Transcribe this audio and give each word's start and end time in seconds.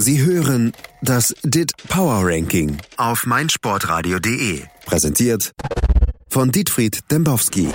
Sie 0.00 0.24
hören 0.24 0.72
das 1.02 1.34
DIT 1.42 1.72
Power 1.88 2.20
Ranking 2.22 2.76
auf 2.98 3.26
meinsportradio.de. 3.26 4.62
Präsentiert 4.86 5.50
von 6.28 6.52
Dietfried 6.52 7.10
Dembowski. 7.10 7.68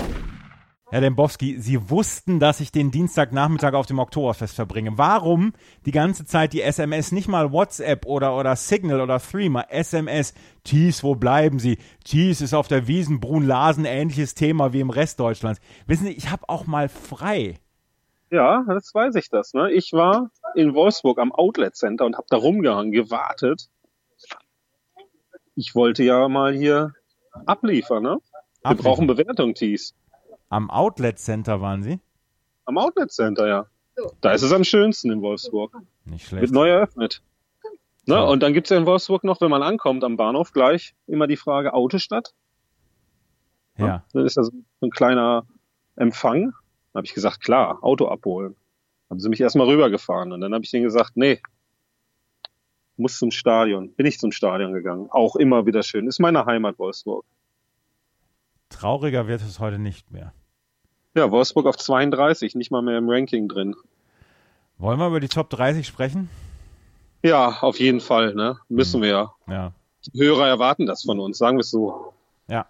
Herr 0.90 1.02
Dembowski, 1.02 1.58
Sie 1.58 1.90
wussten, 1.90 2.40
dass 2.40 2.60
ich 2.60 2.72
den 2.72 2.90
Dienstagnachmittag 2.90 3.74
auf 3.74 3.84
dem 3.84 3.98
Oktoberfest 3.98 4.54
verbringe. 4.54 4.96
Warum 4.96 5.52
die 5.84 5.90
ganze 5.90 6.24
Zeit 6.24 6.54
die 6.54 6.62
SMS, 6.62 7.12
nicht 7.12 7.28
mal 7.28 7.52
WhatsApp 7.52 8.06
oder, 8.06 8.34
oder 8.36 8.56
Signal 8.56 9.02
oder 9.02 9.20
Threema, 9.20 9.66
SMS, 9.68 10.32
Thies, 10.64 11.02
wo 11.04 11.16
bleiben 11.16 11.58
Sie? 11.58 11.76
Thies 12.04 12.40
ist 12.40 12.54
auf 12.54 12.68
der 12.68 12.86
Wiesen, 12.86 13.20
Brunn-Lasen, 13.20 13.84
ähnliches 13.84 14.34
Thema 14.34 14.72
wie 14.72 14.80
im 14.80 14.90
Rest 14.90 15.20
Deutschlands. 15.20 15.60
Wissen 15.86 16.06
Sie, 16.06 16.12
ich 16.12 16.30
habe 16.30 16.48
auch 16.48 16.66
mal 16.66 16.88
frei. 16.88 17.58
Ja, 18.30 18.64
das 18.66 18.94
weiß 18.94 19.14
ich 19.16 19.28
das. 19.28 19.52
Ne? 19.52 19.70
Ich 19.72 19.92
war 19.92 20.30
in 20.54 20.74
Wolfsburg 20.74 21.18
am 21.18 21.32
Outlet 21.32 21.76
Center 21.76 22.04
und 22.04 22.16
habe 22.16 22.26
da 22.30 22.36
rumgehangen, 22.36 22.92
gewartet. 22.92 23.68
Ich 25.56 25.74
wollte 25.74 26.02
ja 26.02 26.28
mal 26.28 26.52
hier 26.52 26.92
abliefern. 27.46 28.02
Ne? 28.02 28.18
Wir 28.62 28.70
Abliefern. 28.70 28.84
brauchen 28.92 29.06
Bewertung, 29.06 29.54
Thies. 29.54 29.94
Am 30.48 30.70
Outlet 30.70 31.18
Center 31.18 31.60
waren 31.60 31.82
Sie? 31.82 32.00
Am 32.64 32.78
Outlet 32.78 33.12
Center, 33.12 33.46
ja. 33.46 33.66
Da 34.20 34.32
ist 34.32 34.42
es 34.42 34.52
am 34.52 34.64
schönsten 34.64 35.12
in 35.12 35.22
Wolfsburg. 35.22 35.72
Nicht 36.04 36.30
Wird 36.32 36.40
schlecht. 36.40 36.52
neu 36.54 36.68
eröffnet. 36.68 37.22
Ne? 38.06 38.22
Und 38.24 38.42
dann 38.42 38.52
gibt's 38.52 38.70
ja 38.70 38.76
in 38.76 38.86
Wolfsburg 38.86 39.24
noch, 39.24 39.40
wenn 39.40 39.50
man 39.50 39.62
ankommt 39.62 40.04
am 40.04 40.16
Bahnhof, 40.16 40.52
gleich 40.52 40.94
immer 41.06 41.26
die 41.26 41.36
Frage 41.36 41.72
Autostadt. 41.72 42.34
Ja. 43.78 44.04
Dann 44.12 44.26
ist 44.26 44.36
da 44.36 44.42
so 44.44 44.52
ein 44.82 44.90
kleiner 44.90 45.46
Empfang. 45.96 46.52
Dann 46.92 47.00
habe 47.00 47.06
ich 47.06 47.14
gesagt, 47.14 47.40
klar, 47.42 47.78
Auto 47.82 48.08
abholen. 48.08 48.56
Haben 49.14 49.20
sie 49.20 49.28
mich 49.28 49.40
erstmal 49.40 49.68
rübergefahren 49.68 50.32
und 50.32 50.40
dann 50.40 50.52
habe 50.52 50.64
ich 50.64 50.72
denen 50.72 50.82
gesagt, 50.82 51.12
nee, 51.16 51.40
muss 52.96 53.16
zum 53.16 53.30
Stadion. 53.30 53.94
Bin 53.94 54.06
ich 54.06 54.18
zum 54.18 54.32
Stadion 54.32 54.72
gegangen. 54.72 55.06
Auch 55.08 55.36
immer 55.36 55.66
wieder 55.66 55.84
schön. 55.84 56.08
Ist 56.08 56.18
meine 56.18 56.46
Heimat 56.46 56.80
Wolfsburg. 56.80 57.24
Trauriger 58.70 59.28
wird 59.28 59.40
es 59.42 59.60
heute 59.60 59.78
nicht 59.78 60.10
mehr. 60.10 60.32
Ja, 61.14 61.30
Wolfsburg 61.30 61.66
auf 61.66 61.76
32, 61.76 62.56
nicht 62.56 62.72
mal 62.72 62.82
mehr 62.82 62.98
im 62.98 63.08
Ranking 63.08 63.46
drin. 63.46 63.76
Wollen 64.78 64.98
wir 64.98 65.06
über 65.06 65.20
die 65.20 65.28
Top 65.28 65.48
30 65.48 65.86
sprechen? 65.86 66.28
Ja, 67.22 67.58
auf 67.60 67.78
jeden 67.78 68.00
Fall, 68.00 68.34
ne? 68.34 68.58
Müssen 68.68 69.00
wir 69.00 69.08
ja. 69.08 69.32
Ja. 69.46 69.72
Die 70.06 70.20
Hörer 70.20 70.48
erwarten 70.48 70.86
das 70.86 71.04
von 71.04 71.20
uns, 71.20 71.38
sagen 71.38 71.56
wir 71.56 71.60
es 71.60 71.70
so. 71.70 72.14
Ja. 72.48 72.66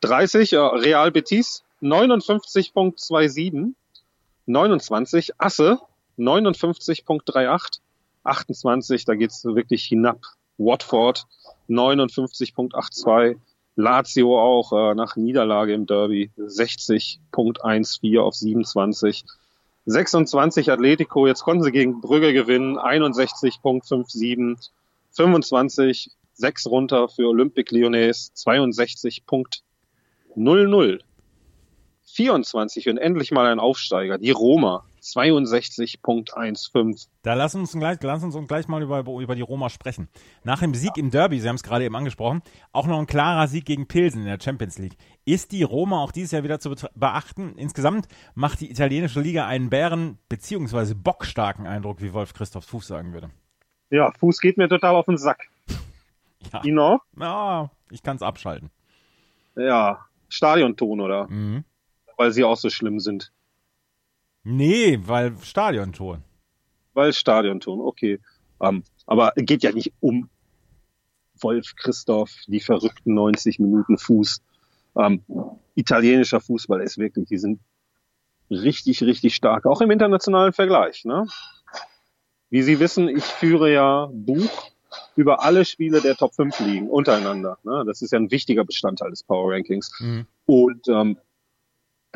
30, 0.00 0.54
äh, 0.54 0.56
Real 0.56 1.12
Betis, 1.12 1.62
59.27. 1.82 3.74
29, 4.46 5.32
Asse, 5.38 5.78
59.38. 6.18 7.80
28, 8.24 9.04
da 9.04 9.14
geht's 9.14 9.44
wirklich 9.44 9.84
hinab. 9.84 10.20
Watford, 10.58 11.26
59.82. 11.68 13.36
Lazio 13.76 14.40
auch 14.40 14.72
äh, 14.72 14.94
nach 14.94 15.16
Niederlage 15.16 15.74
im 15.74 15.84
Derby, 15.86 16.30
60.14 16.38 18.18
auf 18.18 18.34
27. 18.34 19.24
26 19.84 20.72
Atletico, 20.72 21.26
jetzt 21.26 21.42
konnten 21.42 21.62
sie 21.62 21.72
gegen 21.72 22.00
Brügge 22.00 22.32
gewinnen, 22.32 22.78
61.57. 22.78 24.70
25, 25.12 26.10
6 26.34 26.66
runter 26.66 27.08
für 27.08 27.28
Olympique 27.28 27.74
Lyonnais, 27.74 28.32
62.00. 28.34 31.00
24 32.16 32.88
und 32.88 32.96
endlich 32.96 33.30
mal 33.30 33.46
ein 33.46 33.60
Aufsteiger, 33.60 34.16
die 34.16 34.30
Roma, 34.30 34.84
62.15. 35.02 37.08
Da 37.22 37.34
lass 37.34 37.54
uns 37.54 37.72
gleich, 37.72 37.98
lass 38.02 38.24
uns 38.24 38.34
gleich 38.48 38.68
mal 38.68 38.82
über, 38.82 39.00
über 39.00 39.34
die 39.34 39.42
Roma 39.42 39.68
sprechen. 39.68 40.08
Nach 40.42 40.60
dem 40.60 40.72
Sieg 40.74 40.96
im 40.96 41.10
Derby, 41.10 41.38
Sie 41.40 41.48
haben 41.48 41.56
es 41.56 41.62
gerade 41.62 41.84
eben 41.84 41.94
angesprochen, 41.94 42.40
auch 42.72 42.86
noch 42.86 42.98
ein 42.98 43.06
klarer 43.06 43.48
Sieg 43.48 43.66
gegen 43.66 43.86
Pilsen 43.86 44.22
in 44.22 44.28
der 44.28 44.38
Champions 44.40 44.78
League. 44.78 44.96
Ist 45.26 45.52
die 45.52 45.62
Roma 45.62 46.02
auch 46.02 46.10
dieses 46.10 46.30
Jahr 46.32 46.42
wieder 46.42 46.58
zu 46.58 46.74
beachten? 46.94 47.52
Insgesamt 47.58 48.08
macht 48.34 48.60
die 48.60 48.70
italienische 48.70 49.20
Liga 49.20 49.46
einen 49.46 49.68
Bären- 49.68 50.16
bzw. 50.30 50.94
bockstarken 50.94 51.66
Eindruck, 51.66 52.00
wie 52.00 52.14
Wolf 52.14 52.32
Christoph 52.32 52.64
Fuß 52.64 52.86
sagen 52.86 53.12
würde. 53.12 53.28
Ja, 53.90 54.10
Fuß 54.18 54.40
geht 54.40 54.56
mir 54.56 54.70
total 54.70 54.94
auf 54.94 55.04
den 55.06 55.18
Sack. 55.18 55.48
Ja, 56.52 56.62
Ino? 56.64 57.00
ja 57.18 57.70
ich 57.90 58.04
kann 58.04 58.14
es 58.14 58.22
abschalten. 58.22 58.70
Ja, 59.56 60.06
Stadionton, 60.28 61.00
oder? 61.00 61.26
Mhm. 61.28 61.64
Weil 62.16 62.32
sie 62.32 62.44
auch 62.44 62.56
so 62.56 62.70
schlimm 62.70 63.00
sind. 63.00 63.32
Nee, 64.42 65.00
weil 65.02 65.36
Stadiontor. 65.42 66.20
Weil 66.94 67.12
Stadionton, 67.12 67.80
okay. 67.80 68.20
Ähm, 68.60 68.84
aber 69.06 69.32
geht 69.36 69.62
ja 69.62 69.72
nicht 69.72 69.92
um 70.00 70.28
Wolf 71.40 71.74
Christoph, 71.76 72.30
die 72.46 72.60
verrückten 72.60 73.14
90 73.14 73.58
Minuten 73.58 73.98
Fuß. 73.98 74.40
Ähm, 74.96 75.22
italienischer 75.74 76.40
Fußball 76.40 76.80
ist 76.80 76.96
wirklich, 76.96 77.28
die 77.28 77.38
sind 77.38 77.60
richtig, 78.50 79.02
richtig 79.02 79.34
stark, 79.34 79.66
auch 79.66 79.80
im 79.80 79.90
internationalen 79.90 80.52
Vergleich. 80.52 81.04
Ne? 81.04 81.26
Wie 82.48 82.62
Sie 82.62 82.80
wissen, 82.80 83.08
ich 83.08 83.24
führe 83.24 83.72
ja 83.72 84.08
Buch 84.12 84.70
über 85.16 85.42
alle 85.42 85.64
Spiele 85.64 86.00
der 86.00 86.16
Top 86.16 86.34
5 86.34 86.60
Ligen 86.60 86.88
untereinander. 86.88 87.58
Ne? 87.64 87.84
Das 87.86 88.02
ist 88.02 88.12
ja 88.12 88.18
ein 88.18 88.30
wichtiger 88.30 88.64
Bestandteil 88.64 89.10
des 89.10 89.22
Power 89.22 89.52
Rankings. 89.52 89.92
Mhm. 90.00 90.26
Und 90.46 90.88
ähm, 90.88 91.18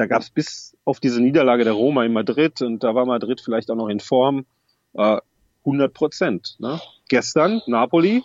da 0.00 0.06
gab 0.06 0.22
es 0.22 0.30
bis 0.30 0.74
auf 0.86 0.98
diese 0.98 1.20
Niederlage 1.20 1.62
der 1.62 1.74
Roma 1.74 2.06
in 2.06 2.14
Madrid 2.14 2.62
und 2.62 2.82
da 2.82 2.94
war 2.94 3.04
Madrid 3.04 3.42
vielleicht 3.42 3.70
auch 3.70 3.76
noch 3.76 3.88
in 3.88 4.00
Form 4.00 4.46
äh, 4.94 5.18
100 5.66 5.92
Prozent. 5.92 6.56
Ne? 6.58 6.80
Gestern 7.10 7.60
Napoli 7.66 8.24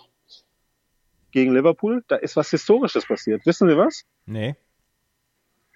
gegen 1.32 1.52
Liverpool, 1.52 2.02
da 2.08 2.16
ist 2.16 2.34
was 2.34 2.48
Historisches 2.48 3.06
passiert. 3.06 3.44
Wissen 3.44 3.68
Sie 3.68 3.76
was? 3.76 4.06
Nee. 4.24 4.56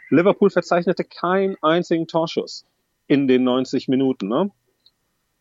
Liverpool 0.08 0.48
verzeichnete 0.48 1.04
keinen 1.04 1.56
einzigen 1.60 2.06
Torschuss 2.06 2.64
in 3.06 3.28
den 3.28 3.44
90 3.44 3.88
Minuten. 3.88 4.28
Ne? 4.28 4.50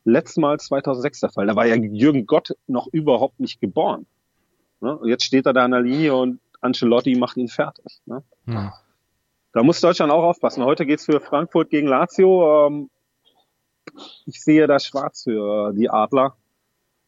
Letztes 0.04 0.36
Mal 0.36 0.60
2006 0.60 1.22
der 1.22 1.30
Fall. 1.30 1.48
Da 1.48 1.56
war 1.56 1.68
ja 1.68 1.76
Jürgen 1.76 2.26
Gott 2.26 2.58
noch 2.68 2.88
überhaupt 2.92 3.40
nicht 3.40 3.62
geboren. 3.62 4.08
Ne? 4.82 4.98
Und 4.98 5.08
jetzt 5.08 5.24
steht 5.24 5.46
er 5.46 5.54
da 5.54 5.64
an 5.64 5.72
der 5.72 5.82
Linie 5.82 6.16
und 6.16 6.42
Ancelotti 6.60 7.16
macht 7.16 7.38
ihn 7.38 7.48
fertig. 7.48 8.02
Ne? 8.06 8.24
Hm. 8.44 8.72
Da 9.60 9.64
muss 9.64 9.82
Deutschland 9.82 10.10
auch 10.10 10.24
aufpassen. 10.24 10.64
Heute 10.64 10.86
geht's 10.86 11.04
für 11.04 11.20
Frankfurt 11.20 11.70
gegen 11.70 11.86
Lazio. 11.86 12.66
Ähm, 12.66 12.90
ich 14.26 14.42
sehe 14.42 14.66
da 14.68 14.80
schwarz 14.80 15.24
für 15.26 15.72
äh, 15.72 15.76
die 15.76 15.90
Adler. 15.90 16.38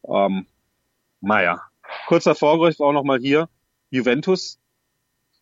Ähm, 0.06 0.44
naja, 1.22 1.62
kurzer 2.08 2.34
Vorgriff 2.34 2.78
auch 2.78 2.92
nochmal 2.92 3.20
hier. 3.20 3.48
Juventus, 3.88 4.58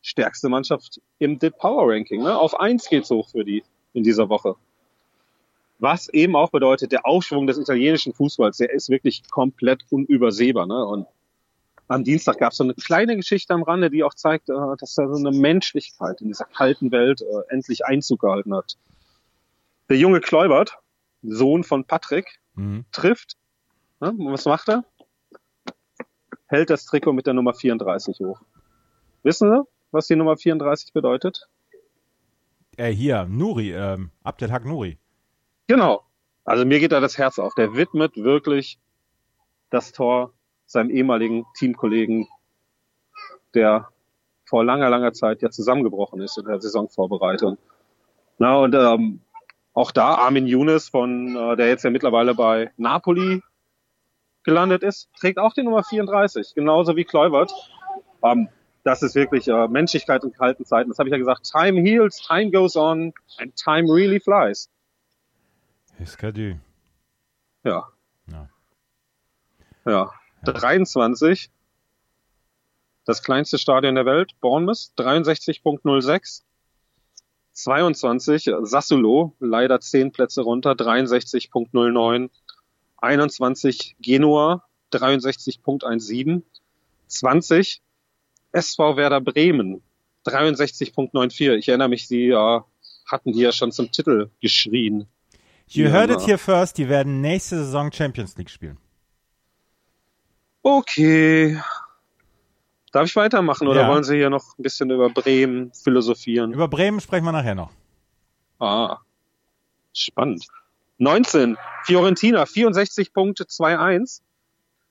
stärkste 0.02 0.48
Mannschaft 0.48 1.00
im 1.18 1.40
DIT 1.40 1.58
Power 1.58 1.92
Ranking. 1.92 2.22
Ne? 2.22 2.38
Auf 2.38 2.54
eins 2.60 2.88
geht's 2.88 3.10
hoch 3.10 3.28
für 3.30 3.44
die 3.44 3.64
in 3.92 4.04
dieser 4.04 4.28
Woche. 4.28 4.54
Was 5.80 6.10
eben 6.10 6.36
auch 6.36 6.50
bedeutet, 6.50 6.92
der 6.92 7.06
Aufschwung 7.06 7.48
des 7.48 7.58
italienischen 7.58 8.14
Fußballs, 8.14 8.58
der 8.58 8.70
ist 8.70 8.88
wirklich 8.88 9.28
komplett 9.28 9.82
unübersehbar. 9.90 10.68
Ne? 10.68 10.86
Und 10.86 11.08
am 11.90 12.04
Dienstag 12.04 12.38
gab 12.38 12.52
es 12.52 12.58
so 12.58 12.64
eine 12.64 12.74
kleine 12.74 13.16
Geschichte 13.16 13.52
am 13.52 13.62
Rande, 13.62 13.90
die 13.90 14.04
auch 14.04 14.14
zeigt, 14.14 14.48
äh, 14.48 14.54
dass 14.78 14.94
da 14.94 15.08
so 15.08 15.16
eine 15.16 15.36
Menschlichkeit 15.36 16.20
in 16.20 16.28
dieser 16.28 16.44
kalten 16.44 16.92
Welt 16.92 17.20
äh, 17.20 17.52
endlich 17.52 17.84
Einzug 17.84 18.20
gehalten 18.20 18.54
hat. 18.54 18.76
Der 19.88 19.96
junge 19.96 20.20
Kleubert, 20.20 20.78
Sohn 21.22 21.64
von 21.64 21.84
Patrick, 21.84 22.38
Mhm. 22.54 22.84
trifft. 22.92 23.36
Ne? 24.00 24.12
Was 24.18 24.44
macht 24.44 24.68
er? 24.68 24.84
Hält 26.46 26.70
das 26.70 26.84
Trikot 26.84 27.12
mit 27.12 27.26
der 27.26 27.34
Nummer 27.34 27.54
34 27.54 28.18
hoch. 28.20 28.40
Wissen 29.22 29.50
Sie, 29.50 29.62
was 29.92 30.06
die 30.06 30.16
Nummer 30.16 30.36
34 30.36 30.92
bedeutet? 30.92 31.48
Äh, 32.76 32.90
hier, 32.92 33.24
Nuri, 33.26 33.72
ähm, 33.72 34.10
Abdelhak 34.22 34.64
Nuri. 34.64 34.98
Genau. 35.66 36.04
Also 36.44 36.64
mir 36.64 36.80
geht 36.80 36.92
da 36.92 37.00
das 37.00 37.18
Herz 37.18 37.38
auf. 37.38 37.54
Der 37.54 37.74
widmet 37.74 38.16
wirklich 38.16 38.78
das 39.70 39.92
Tor 39.92 40.32
seinem 40.70 40.90
ehemaligen 40.90 41.46
Teamkollegen, 41.58 42.28
der 43.54 43.88
vor 44.44 44.64
langer, 44.64 44.88
langer 44.88 45.12
Zeit 45.12 45.42
ja 45.42 45.50
zusammengebrochen 45.50 46.20
ist 46.20 46.38
in 46.38 46.44
der 46.44 46.60
Saisonvorbereitung. 46.60 47.58
Na, 48.38 48.56
und 48.56 48.74
ähm, 48.74 49.20
auch 49.74 49.90
da 49.90 50.14
Armin 50.14 50.46
Younes 50.46 50.88
von, 50.88 51.34
äh, 51.34 51.56
der 51.56 51.68
jetzt 51.68 51.82
ja 51.82 51.90
mittlerweile 51.90 52.34
bei 52.34 52.70
Napoli 52.76 53.42
gelandet 54.44 54.84
ist, 54.84 55.08
trägt 55.18 55.38
auch 55.38 55.54
die 55.54 55.64
Nummer 55.64 55.82
34, 55.82 56.54
genauso 56.54 56.94
wie 56.94 57.04
Kluivert. 57.04 57.52
Ähm, 58.22 58.48
das 58.84 59.02
ist 59.02 59.16
wirklich 59.16 59.48
äh, 59.48 59.66
Menschlichkeit 59.66 60.22
in 60.22 60.32
kalten 60.32 60.64
Zeiten. 60.64 60.88
Das 60.90 60.98
habe 61.00 61.08
ich 61.08 61.12
ja 61.12 61.18
gesagt. 61.18 61.50
Time 61.50 61.80
heals, 61.80 62.16
time 62.18 62.52
goes 62.52 62.76
on 62.76 63.12
and 63.38 63.56
time 63.56 63.92
really 63.92 64.20
flies. 64.20 64.70
Escadü. 65.98 66.56
Ja. 67.64 67.88
Ja. 68.28 68.48
Ja. 69.84 70.19
23. 70.44 71.50
Das 73.04 73.22
kleinste 73.22 73.58
Stadion 73.58 73.94
der 73.94 74.06
Welt, 74.06 74.32
Bournemouth, 74.40 74.90
63.06. 74.96 76.42
22, 77.52 78.50
Sassuolo, 78.62 79.34
leider 79.40 79.80
10 79.80 80.12
Plätze 80.12 80.42
runter, 80.42 80.72
63.09. 80.72 82.30
21 82.98 83.96
Genua 84.00 84.62
63.17, 84.92 86.42
20 87.06 87.82
SV 88.52 88.96
Werder 88.96 89.20
Bremen 89.20 89.82
63.94. 90.26 91.54
Ich 91.54 91.68
erinnere 91.68 91.88
mich, 91.88 92.06
sie 92.08 92.28
äh, 92.28 92.60
hatten 93.06 93.32
die 93.32 93.40
ja 93.40 93.52
schon 93.52 93.72
zum 93.72 93.90
Titel 93.90 94.30
geschrien. 94.40 95.06
You 95.68 95.88
heard 95.88 96.10
it 96.10 96.26
here 96.26 96.38
first, 96.38 96.78
die 96.78 96.88
werden 96.88 97.20
nächste 97.20 97.56
Saison 97.58 97.92
Champions 97.92 98.36
League 98.36 98.50
spielen. 98.50 98.76
Okay. 100.62 101.60
Darf 102.92 103.06
ich 103.06 103.16
weitermachen 103.16 103.68
oder 103.68 103.82
Ja. 103.82 103.88
wollen 103.88 104.04
Sie 104.04 104.16
hier 104.16 104.30
noch 104.30 104.58
ein 104.58 104.62
bisschen 104.62 104.90
über 104.90 105.08
Bremen 105.10 105.72
philosophieren? 105.72 106.52
Über 106.52 106.68
Bremen 106.68 107.00
sprechen 107.00 107.24
wir 107.24 107.32
nachher 107.32 107.54
noch. 107.54 107.70
Ah, 108.58 108.98
spannend. 109.94 110.44
19, 110.98 111.56
Fiorentina 111.84 112.42
64.21, 112.42 114.20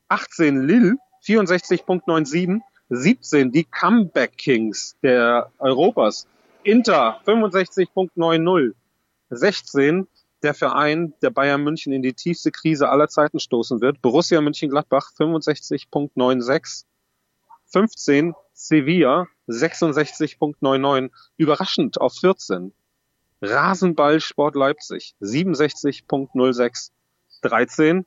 18, 0.07 0.61
Lille 0.65 0.95
64.97, 1.23 2.61
17, 2.89 3.51
die 3.51 3.65
Comeback 3.65 4.37
Kings 4.37 4.95
der 5.03 5.51
Europas, 5.59 6.25
Inter 6.63 7.19
65.90, 7.27 8.73
16, 9.29 10.07
der 10.43 10.53
Verein, 10.53 11.13
der 11.21 11.29
Bayern 11.29 11.63
München 11.63 11.93
in 11.93 12.01
die 12.01 12.13
tiefste 12.13 12.51
Krise 12.51 12.89
aller 12.89 13.07
Zeiten 13.07 13.39
stoßen 13.39 13.81
wird, 13.81 14.01
Borussia 14.01 14.41
Mönchengladbach 14.41 15.11
65.96, 15.17 16.85
15, 17.65 18.33
Sevilla 18.53 19.27
66.99, 19.47 21.11
überraschend 21.37 21.99
auf 22.01 22.13
14. 22.13 22.73
Rasenballsport 23.41 24.55
Leipzig 24.55 25.15
67.06. 25.21 26.91
13. 27.41 28.05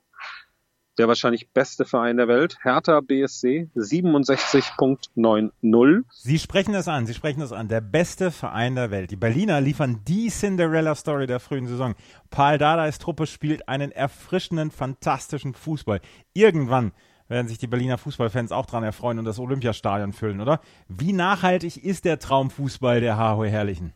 Der 0.99 1.09
wahrscheinlich 1.09 1.50
beste 1.53 1.87
Verein 1.87 2.19
der 2.19 2.29
Welt. 2.29 2.59
Hertha 2.62 3.00
BSC 3.00 3.71
67.90. 3.75 6.03
Sie 6.11 6.39
sprechen 6.39 6.75
es 6.75 6.87
an, 6.87 7.06
Sie 7.06 7.15
sprechen 7.15 7.41
es 7.41 7.50
an. 7.50 7.69
Der 7.69 7.81
beste 7.81 8.31
Verein 8.31 8.75
der 8.75 8.91
Welt. 8.91 9.11
Die 9.11 9.17
Berliner 9.17 9.62
liefern 9.62 10.03
die 10.06 10.29
Cinderella-Story 10.29 11.27
der 11.27 11.41
frühen 11.41 11.67
Saison. 11.67 11.94
Paul 12.29 12.59
Dardais 12.59 12.99
Truppe 12.99 13.27
spielt 13.27 13.69
einen 13.69 13.91
erfrischenden, 13.91 14.71
fantastischen 14.71 15.55
Fußball. 15.55 16.03
Irgendwann 16.35 16.93
werden 17.27 17.49
sich 17.49 17.56
die 17.56 17.69
Berliner 17.69 17.97
Fußballfans 17.97 18.53
auch 18.53 18.67
dran 18.67 18.85
erfreuen 18.85 19.19
und 19.19 19.25
das 19.25 19.39
Olympiastadion 19.39 20.12
füllen, 20.12 20.43
oder? 20.43 20.61
Wie 20.89 21.15
nachhaltig 21.15 21.83
ist 21.83 22.05
der 22.05 22.19
Traumfußball 22.19 23.00
der 23.00 23.17
Hahoe 23.17 23.49
Herrlichen? 23.49 23.94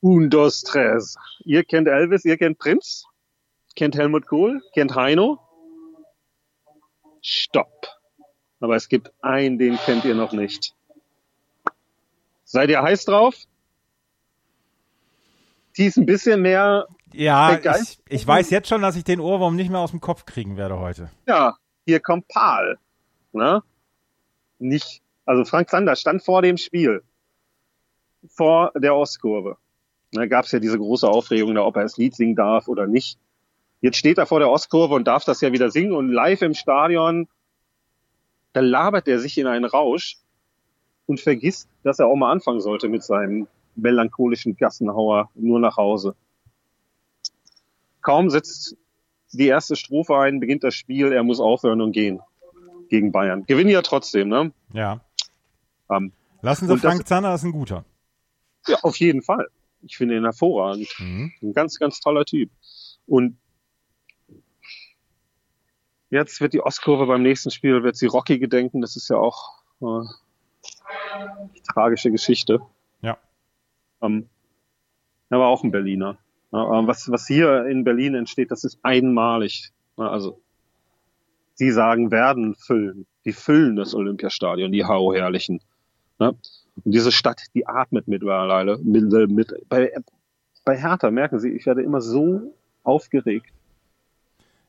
Un, 0.00 0.30
dos, 0.30 0.62
tres. 0.62 1.16
Ihr 1.44 1.64
kennt 1.64 1.88
Elvis, 1.88 2.24
ihr 2.24 2.36
kennt 2.36 2.58
Prinz, 2.58 3.02
kennt 3.74 3.96
Helmut 3.96 4.28
Kohl, 4.28 4.62
kennt 4.74 4.94
Heino. 4.94 5.40
Stopp. 7.28 7.88
Aber 8.60 8.76
es 8.76 8.88
gibt 8.88 9.12
einen, 9.20 9.58
den 9.58 9.76
kennt 9.78 10.04
ihr 10.04 10.14
noch 10.14 10.32
nicht. 10.32 10.76
Seid 12.44 12.70
ihr 12.70 12.80
heiß 12.80 13.04
drauf? 13.04 13.34
Die 15.76 15.86
ist 15.86 15.96
ein 15.96 16.06
bisschen 16.06 16.40
mehr 16.40 16.86
Ja, 17.12 17.58
ich, 17.58 17.98
ich 18.08 18.26
weiß 18.26 18.50
jetzt 18.50 18.68
schon, 18.68 18.80
dass 18.80 18.94
ich 18.94 19.02
den 19.02 19.18
Ohrwurm 19.18 19.56
nicht 19.56 19.70
mehr 19.70 19.80
aus 19.80 19.90
dem 19.90 20.00
Kopf 20.00 20.24
kriegen 20.24 20.56
werde 20.56 20.78
heute. 20.78 21.10
Ja, 21.26 21.56
hier 21.84 21.98
kommt 21.98 22.28
Paul. 22.28 22.78
Ne? 23.32 23.60
Nicht, 24.60 25.02
also 25.24 25.44
Frank 25.44 25.68
Zander 25.68 25.96
stand 25.96 26.22
vor 26.22 26.42
dem 26.42 26.56
Spiel, 26.56 27.02
vor 28.28 28.70
der 28.76 28.94
Ostkurve. 28.94 29.56
Da 30.12 30.26
gab 30.26 30.44
es 30.44 30.52
ja 30.52 30.60
diese 30.60 30.78
große 30.78 31.08
Aufregung, 31.08 31.56
da, 31.56 31.64
ob 31.64 31.74
er 31.74 31.82
das 31.82 31.96
Lied 31.96 32.14
singen 32.14 32.36
darf 32.36 32.68
oder 32.68 32.86
nicht. 32.86 33.18
Jetzt 33.86 33.98
steht 33.98 34.18
er 34.18 34.26
vor 34.26 34.40
der 34.40 34.50
Ostkurve 34.50 34.96
und 34.96 35.06
darf 35.06 35.24
das 35.24 35.40
ja 35.40 35.52
wieder 35.52 35.70
singen 35.70 35.92
und 35.92 36.08
live 36.10 36.42
im 36.42 36.54
Stadion, 36.54 37.28
da 38.52 38.58
labert 38.58 39.06
er 39.06 39.20
sich 39.20 39.38
in 39.38 39.46
einen 39.46 39.64
Rausch 39.64 40.16
und 41.06 41.20
vergisst, 41.20 41.68
dass 41.84 42.00
er 42.00 42.08
auch 42.08 42.16
mal 42.16 42.32
anfangen 42.32 42.60
sollte 42.60 42.88
mit 42.88 43.04
seinem 43.04 43.46
melancholischen 43.76 44.56
Gassenhauer 44.56 45.30
nur 45.36 45.60
nach 45.60 45.76
Hause. 45.76 46.16
Kaum 48.00 48.28
setzt 48.28 48.76
die 49.32 49.46
erste 49.46 49.76
Strophe 49.76 50.16
ein, 50.16 50.40
beginnt 50.40 50.64
das 50.64 50.74
Spiel, 50.74 51.12
er 51.12 51.22
muss 51.22 51.38
aufhören 51.38 51.80
und 51.80 51.92
gehen 51.92 52.18
gegen 52.88 53.12
Bayern. 53.12 53.44
Gewinnen 53.46 53.70
ja 53.70 53.82
trotzdem, 53.82 54.28
ne? 54.28 54.52
Ja. 54.72 55.00
Ähm, 55.92 56.10
Lassen 56.42 56.66
Sie 56.66 56.72
das- 56.72 56.80
Frank 56.82 57.06
das 57.06 57.40
ist 57.40 57.44
ein 57.44 57.52
guter. 57.52 57.84
ja, 58.66 58.78
auf 58.82 58.96
jeden 58.96 59.22
Fall. 59.22 59.46
Ich 59.82 59.96
finde 59.96 60.16
ihn 60.16 60.24
hervorragend. 60.24 60.88
Mhm. 60.98 61.30
Ein 61.40 61.52
ganz, 61.52 61.78
ganz 61.78 62.00
toller 62.00 62.24
Typ. 62.24 62.50
Und 63.06 63.36
jetzt 66.10 66.40
wird 66.40 66.52
die 66.52 66.60
Ostkurve 66.60 67.06
beim 67.06 67.22
nächsten 67.22 67.50
Spiel, 67.50 67.82
wird 67.82 67.96
sie 67.96 68.06
Rocky 68.06 68.38
gedenken. 68.38 68.80
Das 68.80 68.96
ist 68.96 69.08
ja 69.08 69.16
auch 69.16 69.62
äh, 69.80 69.84
eine 69.84 71.50
tragische 71.72 72.10
Geschichte. 72.10 72.60
Ja. 73.02 73.18
Ähm, 74.02 74.28
er 75.30 75.40
war 75.40 75.48
auch 75.48 75.64
ein 75.64 75.70
Berliner. 75.70 76.18
Was, 76.52 77.10
was 77.10 77.26
hier 77.26 77.66
in 77.66 77.84
Berlin 77.84 78.14
entsteht, 78.14 78.50
das 78.50 78.64
ist 78.64 78.78
einmalig. 78.82 79.72
Also, 79.96 80.40
sie 81.54 81.70
sagen, 81.70 82.10
werden 82.10 82.54
füllen. 82.54 83.06
Die 83.24 83.32
füllen 83.32 83.76
das 83.76 83.94
Olympiastadion, 83.94 84.72
die 84.72 84.84
Hau 84.84 85.12
Herrlichen. 85.12 85.60
Ja? 86.18 86.28
Und 86.28 86.94
diese 86.94 87.12
Stadt, 87.12 87.42
die 87.54 87.66
atmet 87.66 88.06
mittlerweile. 88.08 88.78
Mit, 88.78 89.10
mit, 89.30 89.68
bei, 89.68 89.92
bei 90.64 90.78
Hertha 90.78 91.10
merken 91.10 91.40
Sie, 91.40 91.50
ich 91.50 91.66
werde 91.66 91.82
immer 91.82 92.00
so 92.00 92.54
aufgeregt, 92.84 93.52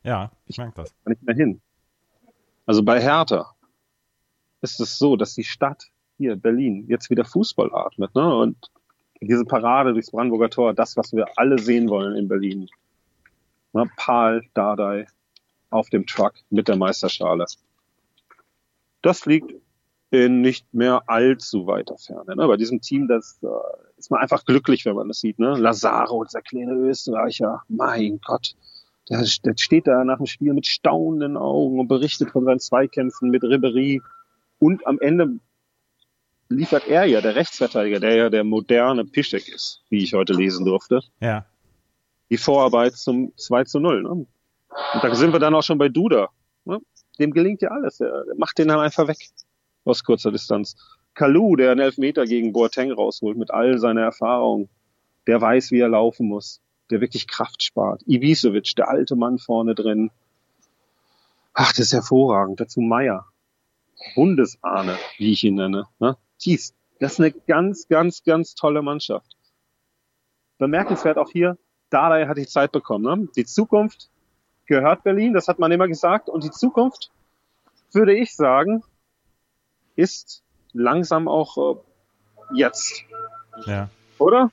Ja, 0.07 0.31
ich 0.45 0.57
merke 0.57 0.83
das. 0.83 0.95
nicht 1.05 1.21
mehr 1.21 1.35
hin. 1.35 1.59
Also 2.65 2.81
bei 2.81 3.01
Hertha 3.01 3.53
ist 4.61 4.79
es 4.79 4.97
so, 4.97 5.17
dass 5.17 5.35
die 5.35 5.43
Stadt 5.43 5.83
hier, 6.17 6.37
Berlin, 6.37 6.85
jetzt 6.87 7.09
wieder 7.09 7.25
Fußball 7.25 7.73
atmet. 7.73 8.15
Ne? 8.15 8.35
Und 8.35 8.71
diese 9.19 9.43
Parade 9.43 9.91
durchs 9.91 10.11
Brandenburger 10.11 10.49
Tor, 10.49 10.73
das, 10.73 10.95
was 10.95 11.11
wir 11.11 11.37
alle 11.37 11.59
sehen 11.59 11.89
wollen 11.89 12.15
in 12.15 12.29
Berlin. 12.29 12.69
Ne? 13.73 13.89
Paul 13.97 14.45
Dardai 14.53 15.07
auf 15.71 15.89
dem 15.89 16.05
Truck 16.05 16.35
mit 16.49 16.69
der 16.69 16.77
Meisterschale. 16.77 17.45
Das 19.01 19.25
liegt 19.25 19.53
in 20.09 20.39
nicht 20.39 20.73
mehr 20.73 21.03
allzu 21.07 21.67
weiter 21.67 21.97
Ferne. 21.97 22.33
Ne? 22.37 22.47
Bei 22.47 22.55
diesem 22.55 22.79
Team, 22.79 23.09
das 23.09 23.39
äh, 23.43 23.47
ist 23.97 24.09
man 24.09 24.21
einfach 24.21 24.45
glücklich, 24.45 24.85
wenn 24.85 24.95
man 24.95 25.09
das 25.09 25.19
sieht. 25.19 25.37
Ne? 25.37 25.57
Lazaro, 25.57 26.23
dieser 26.23 26.41
kleine 26.41 26.75
Österreicher, 26.75 27.63
mein 27.67 28.21
Gott, 28.21 28.55
der, 29.09 29.25
der 29.45 29.53
steht 29.57 29.87
da 29.87 30.03
nach 30.03 30.17
dem 30.17 30.25
Spiel 30.25 30.53
mit 30.53 30.67
staunenden 30.67 31.37
Augen 31.37 31.79
und 31.79 31.87
berichtet 31.87 32.31
von 32.31 32.45
seinen 32.45 32.59
Zweikämpfen 32.59 33.29
mit 33.29 33.43
Ribery. 33.43 34.01
Und 34.59 34.85
am 34.87 34.99
Ende 34.99 35.39
liefert 36.49 36.87
er 36.87 37.05
ja, 37.05 37.21
der 37.21 37.35
Rechtsverteidiger, 37.35 37.99
der 37.99 38.15
ja 38.15 38.29
der 38.29 38.43
moderne 38.43 39.05
Piszek 39.05 39.47
ist, 39.47 39.83
wie 39.89 40.03
ich 40.03 40.13
heute 40.13 40.33
lesen 40.33 40.65
durfte, 40.65 41.01
Ja. 41.19 41.45
die 42.29 42.37
Vorarbeit 42.37 42.93
zum 42.95 43.33
2 43.37 43.63
zu 43.65 43.79
0. 43.79 44.03
Ne? 44.03 44.09
Und 44.09 44.27
da 45.01 45.15
sind 45.15 45.33
wir 45.33 45.39
dann 45.39 45.55
auch 45.55 45.63
schon 45.63 45.77
bei 45.77 45.89
Duda. 45.89 46.29
Ne? 46.65 46.79
Dem 47.19 47.31
gelingt 47.31 47.61
ja 47.61 47.69
alles. 47.69 47.97
Der 47.97 48.25
macht 48.37 48.57
den 48.57 48.67
dann 48.67 48.79
einfach 48.79 49.07
weg 49.07 49.17
aus 49.85 50.03
kurzer 50.03 50.31
Distanz. 50.31 50.75
Kalu, 51.13 51.55
der 51.55 51.71
einen 51.71 51.79
Elfmeter 51.79 52.25
gegen 52.25 52.53
Boateng 52.53 52.91
rausholt 52.91 53.37
mit 53.37 53.51
all 53.51 53.77
seiner 53.79 54.01
Erfahrung, 54.01 54.69
der 55.25 55.41
weiß, 55.41 55.71
wie 55.71 55.79
er 55.79 55.89
laufen 55.89 56.27
muss, 56.27 56.61
der 56.89 57.01
wirklich 57.01 57.27
Kraft 57.27 57.63
spart. 57.63 58.01
Ibisevic, 58.07 58.75
der 58.75 58.89
alte 58.89 59.15
Mann 59.15 59.37
vorne 59.39 59.75
drin. 59.75 60.11
Ach, 61.53 61.69
das 61.71 61.79
ist 61.79 61.93
hervorragend. 61.93 62.59
Dazu 62.59 62.81
Meier. 62.81 63.25
Bundesahne, 64.15 64.97
wie 65.17 65.31
ich 65.33 65.43
ihn 65.43 65.55
nenne. 65.55 65.87
Ne? 65.99 66.17
Dies, 66.45 66.75
das 66.99 67.13
ist 67.13 67.19
eine 67.19 67.31
ganz, 67.31 67.87
ganz, 67.87 68.23
ganz 68.23 68.53
tolle 68.53 68.81
Mannschaft. 68.81 69.35
Bemerkenswert 70.59 71.17
auch 71.17 71.29
hier, 71.31 71.57
Dardai 71.89 72.27
hat 72.27 72.37
die 72.37 72.47
Zeit 72.47 72.71
bekommen. 72.71 73.03
Ne? 73.21 73.27
Die 73.35 73.45
Zukunft 73.45 74.09
gehört 74.65 75.03
Berlin, 75.03 75.33
das 75.33 75.47
hat 75.47 75.59
man 75.59 75.71
immer 75.71 75.87
gesagt. 75.87 76.29
Und 76.29 76.43
die 76.43 76.51
Zukunft, 76.51 77.11
würde 77.91 78.15
ich 78.15 78.35
sagen, 78.35 78.83
ist 79.95 80.43
langsam 80.73 81.27
auch 81.27 81.57
äh, 81.57 82.55
jetzt, 82.55 83.03
Ja. 83.65 83.89
oder? 84.19 84.51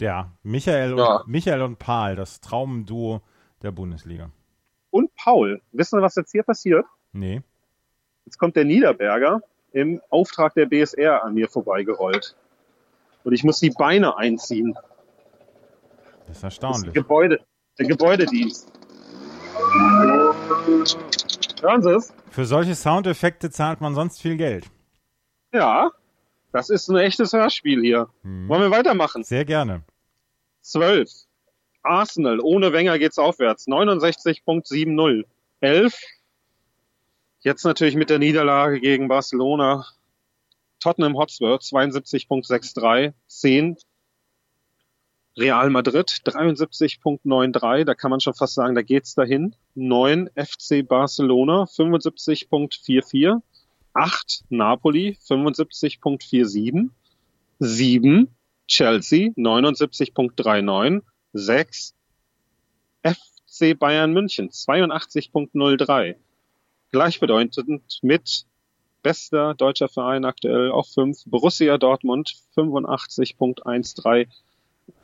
Ja. 0.00 0.32
Michael 0.42 0.92
und, 0.92 0.98
Ja. 0.98 1.22
Michael 1.26 1.62
und 1.62 1.78
Paul, 1.78 2.16
das 2.16 2.40
Traumduo 2.40 3.20
der 3.62 3.72
Bundesliga. 3.72 4.30
Und 4.90 5.14
Paul, 5.16 5.60
wissen 5.72 5.98
Sie, 5.98 6.02
was 6.02 6.14
jetzt 6.14 6.32
hier 6.32 6.42
passiert? 6.42 6.84
Nee. 7.12 7.42
Jetzt 8.24 8.38
kommt 8.38 8.56
der 8.56 8.64
Niederberger 8.64 9.40
im 9.72 10.00
Auftrag 10.10 10.54
der 10.54 10.66
BSR 10.66 11.24
an 11.24 11.34
mir 11.34 11.48
vorbeigerollt. 11.48 12.36
Und 13.24 13.32
ich 13.32 13.44
muss 13.44 13.58
die 13.60 13.70
Beine 13.70 14.16
einziehen. 14.16 14.74
Das 14.74 14.82
ist 14.82 16.26
Das 16.28 16.36
ist 16.36 16.42
erstaunlich. 16.44 16.94
Gebäude, 16.94 17.40
der 17.78 17.86
Gebäudedienst. 17.86 18.70
Hören 21.60 21.82
Sie 21.82 21.90
es? 21.90 22.12
Für 22.30 22.44
solche 22.44 22.74
Soundeffekte 22.74 23.50
zahlt 23.50 23.80
man 23.80 23.94
sonst 23.94 24.20
viel 24.20 24.36
Geld. 24.36 24.66
Ja, 25.52 25.90
das 26.52 26.70
ist 26.70 26.88
ein 26.88 26.96
echtes 26.96 27.32
Hörspiel 27.32 27.80
hier. 27.82 28.08
Wollen 28.22 28.62
wir 28.62 28.70
weitermachen? 28.70 29.24
Sehr 29.24 29.44
gerne. 29.44 29.82
12. 30.62 31.26
Arsenal, 31.82 32.40
ohne 32.40 32.72
Wenger 32.72 32.98
geht's 32.98 33.18
aufwärts. 33.18 33.66
69.70. 33.66 35.24
11. 35.60 35.94
Jetzt 37.40 37.64
natürlich 37.64 37.96
mit 37.96 38.10
der 38.10 38.18
Niederlage 38.18 38.80
gegen 38.80 39.08
Barcelona. 39.08 39.86
Tottenham 40.80 41.16
Hotspur 41.16 41.56
72.63. 41.56 43.12
10. 43.26 43.76
Real 45.38 45.70
Madrid 45.70 46.10
73.93, 46.24 47.84
da 47.84 47.94
kann 47.94 48.10
man 48.10 48.18
schon 48.18 48.34
fast 48.34 48.54
sagen, 48.54 48.74
da 48.74 48.82
geht's 48.82 49.14
dahin. 49.14 49.54
9 49.76 50.30
FC 50.34 50.86
Barcelona 50.86 51.62
75.44, 51.62 53.40
8 53.92 54.44
Napoli 54.48 55.16
75.47, 55.24 56.90
7 57.60 58.34
Chelsea 58.68 59.30
79.39, 59.36 61.02
6 61.32 61.94
FC 63.02 63.78
Bayern 63.78 64.12
München 64.12 64.50
82.03. 64.50 66.14
Gleichbedeutend 66.92 67.98
mit 68.02 68.46
bester 69.02 69.54
deutscher 69.54 69.88
Verein 69.88 70.24
aktuell 70.24 70.70
auf 70.70 70.88
5 70.88 71.24
Borussia 71.26 71.78
Dortmund 71.78 72.34
85.13 72.56 74.28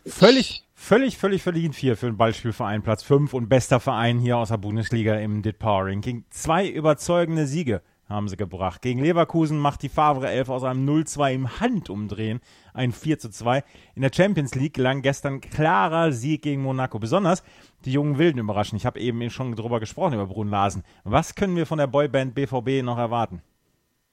Völlig, 0.06 0.64
völlig, 0.74 1.16
völlig 1.16 1.42
verdient 1.42 1.74
vier 1.74 1.96
für 1.96 2.06
den 2.06 2.16
Ballspielverein 2.16 2.82
Platz 2.82 3.02
5 3.02 3.32
und 3.34 3.48
bester 3.48 3.80
Verein 3.80 4.18
hier 4.18 4.36
aus 4.36 4.48
der 4.48 4.58
Bundesliga 4.58 5.16
im 5.16 5.42
DIT 5.42 5.58
Power 5.58 5.86
Ranking. 5.86 6.24
Zwei 6.30 6.68
überzeugende 6.68 7.46
Siege 7.46 7.82
haben 8.08 8.28
sie 8.28 8.36
gebracht. 8.36 8.82
Gegen 8.82 9.00
Leverkusen 9.00 9.58
macht 9.58 9.82
die 9.82 9.88
Favre 9.88 10.28
11 10.28 10.48
aus 10.50 10.64
einem 10.64 10.88
0-2 10.88 11.32
im 11.32 11.60
Handumdrehen 11.60 12.40
ein 12.72 12.92
4-2. 12.92 13.62
In 13.94 14.02
der 14.02 14.10
Champions 14.14 14.54
League 14.54 14.74
gelang 14.74 15.02
gestern 15.02 15.40
klarer 15.40 16.12
Sieg 16.12 16.42
gegen 16.42 16.62
Monaco. 16.62 16.98
Besonders 16.98 17.42
die 17.84 17.92
jungen 17.92 18.18
Wilden 18.18 18.38
überraschen. 18.38 18.76
Ich 18.76 18.86
habe 18.86 19.00
eben 19.00 19.28
schon 19.30 19.54
drüber 19.56 19.80
gesprochen, 19.80 20.14
über 20.14 20.26
Brun 20.26 20.48
Larsen. 20.48 20.84
Was 21.04 21.34
können 21.34 21.56
wir 21.56 21.66
von 21.66 21.78
der 21.78 21.86
Boyband 21.86 22.34
BVB 22.34 22.82
noch 22.82 22.98
erwarten? 22.98 23.42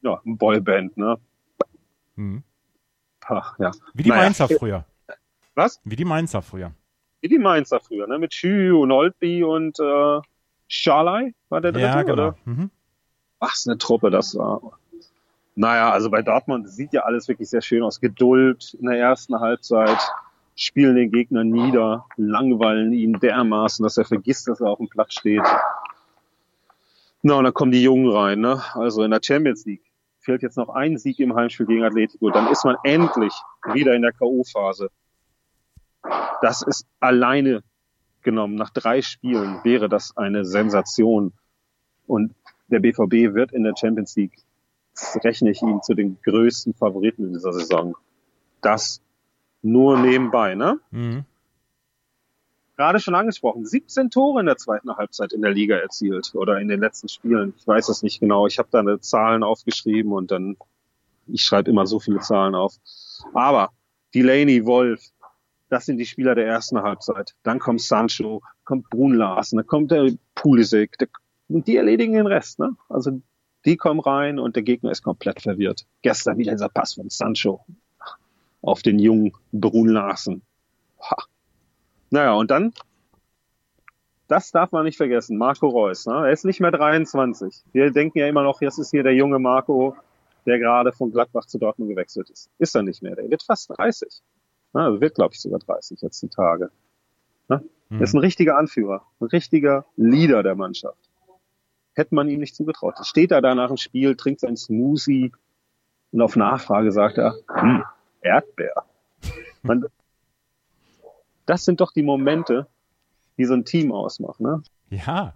Ja, 0.01 0.19
Boyband, 0.23 0.97
ne? 0.97 1.17
Hm. 2.15 2.43
Ach, 3.25 3.57
ja. 3.59 3.71
Wie 3.93 4.03
die 4.03 4.09
naja. 4.09 4.23
Mainzer 4.23 4.47
früher. 4.47 4.85
Was? 5.55 5.79
Wie 5.83 5.95
die 5.95 6.05
Mainzer 6.05 6.41
früher. 6.41 6.73
Wie 7.21 7.27
die 7.27 7.37
Mainzer 7.37 7.79
früher, 7.79 8.07
ne? 8.07 8.17
Mit 8.17 8.33
Schü 8.33 8.71
und 8.73 8.91
Olby 8.91 9.43
und 9.43 9.79
äh, 9.79 10.19
Schalai 10.67 11.33
war 11.49 11.61
der 11.61 11.71
dritte, 11.71 11.85
ja, 11.85 12.01
genau. 12.01 12.13
oder? 12.13 12.35
Mhm. 12.45 12.71
Was 13.41 13.65
eine 13.67 13.77
Truppe 13.77 14.11
das 14.11 14.37
war. 14.37 14.61
Naja, 15.55 15.91
also 15.91 16.09
bei 16.09 16.21
Dortmund 16.21 16.69
sieht 16.69 16.93
ja 16.93 17.01
alles 17.01 17.27
wirklich 17.27 17.49
sehr 17.49 17.61
schön 17.61 17.83
aus. 17.83 17.99
Geduld 17.99 18.75
in 18.75 18.85
der 18.85 18.99
ersten 18.99 19.39
Halbzeit, 19.39 19.97
spielen 20.55 20.95
den 20.95 21.11
Gegner 21.11 21.43
nieder, 21.43 22.05
langweilen 22.17 22.93
ihn 22.93 23.13
dermaßen, 23.13 23.83
dass 23.83 23.97
er 23.97 24.05
vergisst, 24.05 24.47
dass 24.47 24.61
er 24.61 24.67
auf 24.67 24.77
dem 24.77 24.89
Platz 24.89 25.13
steht. 25.13 25.43
Na, 27.23 27.33
und 27.35 27.43
dann 27.43 27.53
kommen 27.53 27.71
die 27.71 27.83
Jungen 27.83 28.09
rein, 28.11 28.39
ne? 28.39 28.61
Also 28.75 29.03
in 29.03 29.11
der 29.11 29.21
Champions 29.23 29.65
League 29.65 29.83
fehlt 30.19 30.43
jetzt 30.43 30.57
noch 30.57 30.69
ein 30.69 30.99
Sieg 30.99 31.19
im 31.19 31.35
Heimspiel 31.35 31.65
gegen 31.65 31.83
Atletico. 31.83 32.29
Dann 32.29 32.47
ist 32.47 32.63
man 32.63 32.77
endlich 32.83 33.33
wieder 33.73 33.95
in 33.95 34.03
der 34.03 34.11
K.O.-Phase. 34.11 34.89
Das 36.41 36.61
ist 36.61 36.85
alleine 36.99 37.63
genommen, 38.21 38.53
nach 38.53 38.69
drei 38.69 39.01
Spielen 39.01 39.59
wäre 39.63 39.89
das 39.89 40.15
eine 40.15 40.45
Sensation. 40.45 41.33
Und 42.05 42.35
der 42.71 42.79
BVB 42.79 43.33
wird 43.33 43.51
in 43.51 43.63
der 43.63 43.73
Champions 43.77 44.15
League, 44.15 44.37
rechne 45.23 45.51
ich 45.51 45.61
ihn 45.61 45.81
zu 45.81 45.93
den 45.93 46.17
größten 46.23 46.73
Favoriten 46.73 47.25
in 47.25 47.33
dieser 47.33 47.53
Saison. 47.53 47.95
Das 48.61 49.01
nur 49.61 49.99
nebenbei, 49.99 50.55
ne? 50.55 50.79
Mhm. 50.91 51.25
Gerade 52.77 52.99
schon 52.99 53.13
angesprochen, 53.13 53.65
17 53.65 54.09
Tore 54.09 54.39
in 54.39 54.47
der 54.47 54.57
zweiten 54.57 54.95
Halbzeit 54.95 55.33
in 55.33 55.41
der 55.43 55.51
Liga 55.51 55.75
erzielt 55.75 56.33
oder 56.33 56.59
in 56.59 56.67
den 56.67 56.79
letzten 56.79 57.09
Spielen. 57.09 57.53
Ich 57.57 57.67
weiß 57.67 57.89
es 57.89 58.01
nicht 58.01 58.19
genau. 58.19 58.47
Ich 58.47 58.57
habe 58.57 58.69
da 58.71 58.79
eine 58.79 58.99
Zahlen 58.99 59.43
aufgeschrieben 59.43 60.13
und 60.13 60.31
dann, 60.31 60.57
ich 61.27 61.43
schreibe 61.43 61.69
immer 61.69 61.85
so 61.85 61.99
viele 61.99 62.21
Zahlen 62.21 62.55
auf. 62.55 62.73
Aber 63.33 63.69
Delaney, 64.15 64.65
Wolf, 64.65 65.11
das 65.69 65.85
sind 65.85 65.99
die 65.99 66.05
Spieler 66.05 66.33
der 66.33 66.47
ersten 66.47 66.81
Halbzeit. 66.81 67.35
Dann 67.43 67.59
kommt 67.59 67.81
Sancho, 67.81 68.41
kommt 68.63 68.89
Brun 68.89 69.13
Larsen, 69.13 69.57
dann 69.57 69.67
kommt 69.67 69.91
der 69.91 70.11
Pulisic. 70.33 70.97
Der, 70.97 71.07
die 71.51 71.77
erledigen 71.77 72.13
den 72.13 72.27
Rest. 72.27 72.59
Ne? 72.59 72.75
Also 72.89 73.21
die 73.65 73.77
kommen 73.77 73.99
rein 73.99 74.39
und 74.39 74.55
der 74.55 74.63
Gegner 74.63 74.91
ist 74.91 75.03
komplett 75.03 75.41
verwirrt. 75.41 75.85
Gestern 76.01 76.37
wieder 76.37 76.51
dieser 76.51 76.69
Pass 76.69 76.95
von 76.95 77.09
Sancho 77.09 77.63
auf 78.61 78.81
den 78.81 78.99
jungen 78.99 79.33
Brun 79.51 79.89
Larsen. 79.89 80.41
Ha. 80.99 81.17
Naja, 82.09 82.33
und 82.33 82.51
dann, 82.51 82.73
das 84.27 84.51
darf 84.51 84.71
man 84.71 84.85
nicht 84.85 84.97
vergessen, 84.97 85.37
Marco 85.37 85.67
Reus. 85.67 86.05
Ne? 86.05 86.13
Er 86.13 86.31
ist 86.31 86.45
nicht 86.45 86.59
mehr 86.59 86.71
23. 86.71 87.63
Wir 87.71 87.91
denken 87.91 88.19
ja 88.19 88.27
immer 88.27 88.43
noch, 88.43 88.61
jetzt 88.61 88.77
ist 88.77 88.91
hier 88.91 89.03
der 89.03 89.15
junge 89.15 89.39
Marco, 89.39 89.95
der 90.45 90.59
gerade 90.59 90.91
von 90.91 91.11
Gladbach 91.11 91.45
zu 91.45 91.57
Dortmund 91.57 91.89
gewechselt 91.89 92.29
ist. 92.29 92.49
Ist 92.57 92.75
er 92.75 92.83
nicht 92.83 93.01
mehr. 93.01 93.15
Der 93.15 93.29
wird 93.29 93.43
fast 93.43 93.69
30. 93.77 94.21
Also 94.73 95.01
wird, 95.01 95.15
glaube 95.15 95.33
ich, 95.33 95.41
sogar 95.41 95.59
30 95.59 96.01
jetzt 96.01 96.21
die 96.21 96.29
Tage. 96.29 96.71
Ne? 97.49 97.63
Mhm. 97.89 97.97
Er 97.97 98.03
ist 98.03 98.13
ein 98.13 98.19
richtiger 98.19 98.57
Anführer, 98.57 99.05
ein 99.19 99.27
richtiger 99.27 99.85
Leader 99.97 100.43
der 100.43 100.55
Mannschaft. 100.55 101.10
Hätte 101.93 102.15
man 102.15 102.29
ihm 102.29 102.39
nicht 102.39 102.55
zugetraut. 102.55 102.95
Steht 103.03 103.31
er 103.31 103.41
da 103.41 103.53
nach 103.53 103.67
dem 103.67 103.77
Spiel, 103.77 104.15
trinkt 104.15 104.39
sein 104.39 104.55
Smoothie 104.55 105.31
und 106.11 106.21
auf 106.21 106.35
Nachfrage 106.35 106.91
sagt 106.91 107.17
er, 107.17 107.35
hm, 107.47 107.83
Erdbeer. 108.21 108.85
Man, 109.61 109.85
das 111.45 111.65
sind 111.65 111.81
doch 111.81 111.91
die 111.91 112.03
Momente, 112.03 112.67
die 113.37 113.45
so 113.45 113.53
ein 113.53 113.65
Team 113.65 113.91
ausmachen. 113.91 114.43
Ne? 114.43 114.63
Ja. 114.89 115.33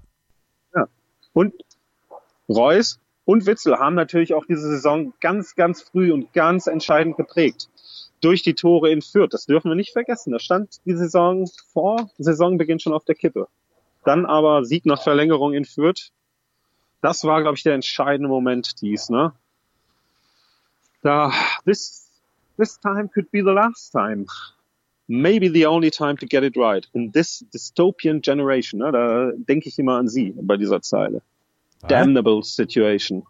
Ja. 0.73 0.87
Und 1.33 1.53
Reus 2.47 2.99
und 3.25 3.45
Witzel 3.45 3.77
haben 3.79 3.95
natürlich 3.95 4.33
auch 4.33 4.45
diese 4.45 4.67
Saison 4.69 5.13
ganz, 5.19 5.55
ganz 5.55 5.81
früh 5.81 6.13
und 6.13 6.31
ganz 6.33 6.67
entscheidend 6.67 7.17
geprägt 7.17 7.69
durch 8.21 8.43
die 8.43 8.53
Tore 8.53 8.91
in 8.91 9.01
Fürth. 9.01 9.33
Das 9.33 9.45
dürfen 9.45 9.69
wir 9.69 9.75
nicht 9.75 9.93
vergessen. 9.93 10.31
Da 10.31 10.39
stand 10.39 10.79
die 10.85 10.95
Saison 10.95 11.49
vor 11.73 12.09
Saisonbeginn 12.17 12.79
schon 12.79 12.93
auf 12.93 13.05
der 13.05 13.15
Kippe. 13.15 13.47
Dann 14.03 14.25
aber 14.25 14.65
Sieg 14.65 14.85
nach 14.85 15.01
Verlängerung 15.01 15.53
in 15.53 15.65
Fürth. 15.65 16.11
Das 17.05 17.23
war, 17.23 17.43
glaube 17.43 17.55
ich, 17.55 17.61
der 17.61 17.75
entscheidende 17.75 18.27
Moment 18.27 18.81
dies, 18.81 19.11
ne? 19.11 19.31
Da, 21.03 21.31
this, 21.63 22.09
this 22.57 22.79
time 22.79 23.09
could 23.09 23.29
be 23.29 23.43
the 23.43 23.51
last 23.51 23.91
time. 23.91 24.25
Maybe 25.07 25.47
the 25.47 25.67
only 25.67 25.91
time 25.91 26.17
to 26.17 26.25
get 26.25 26.43
it 26.43 26.57
right. 26.57 26.87
In 26.93 27.11
this 27.11 27.45
dystopian 27.53 28.21
generation, 28.21 28.79
ne? 28.79 28.91
Da 28.91 29.31
denke 29.37 29.69
ich 29.69 29.77
immer 29.77 29.99
an 29.99 30.07
Sie 30.07 30.33
bei 30.35 30.57
dieser 30.57 30.81
Zeile. 30.81 31.21
Damnable 31.87 32.41
situation. 32.41 33.21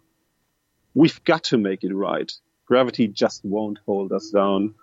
We've 0.94 1.22
got 1.26 1.44
to 1.50 1.58
make 1.58 1.84
it 1.84 1.92
right. 1.92 2.32
Gravity 2.64 3.08
just 3.08 3.44
won't 3.44 3.78
hold 3.84 4.10
us 4.10 4.30
down. 4.30 4.74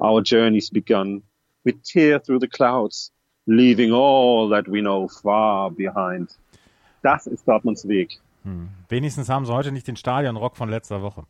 Our 0.00 0.22
journey's 0.22 0.70
begun. 0.70 1.24
We 1.62 1.72
tear 1.72 2.18
through 2.18 2.38
the 2.38 2.48
clouds, 2.48 3.12
leaving 3.46 3.92
all 3.92 4.48
that 4.48 4.66
we 4.66 4.80
know 4.80 5.08
far 5.08 5.70
behind. 5.70 6.34
Das 7.02 7.26
ist 7.26 7.46
Dortmunds 7.46 7.86
Weg. 7.86 8.18
Hm. 8.44 8.68
Wenigstens 8.88 9.28
haben 9.28 9.44
sie 9.46 9.52
heute 9.52 9.72
nicht 9.72 9.86
den 9.86 9.96
Stadionrock 9.96 10.56
von 10.56 10.68
letzter 10.68 11.02
Woche. 11.02 11.26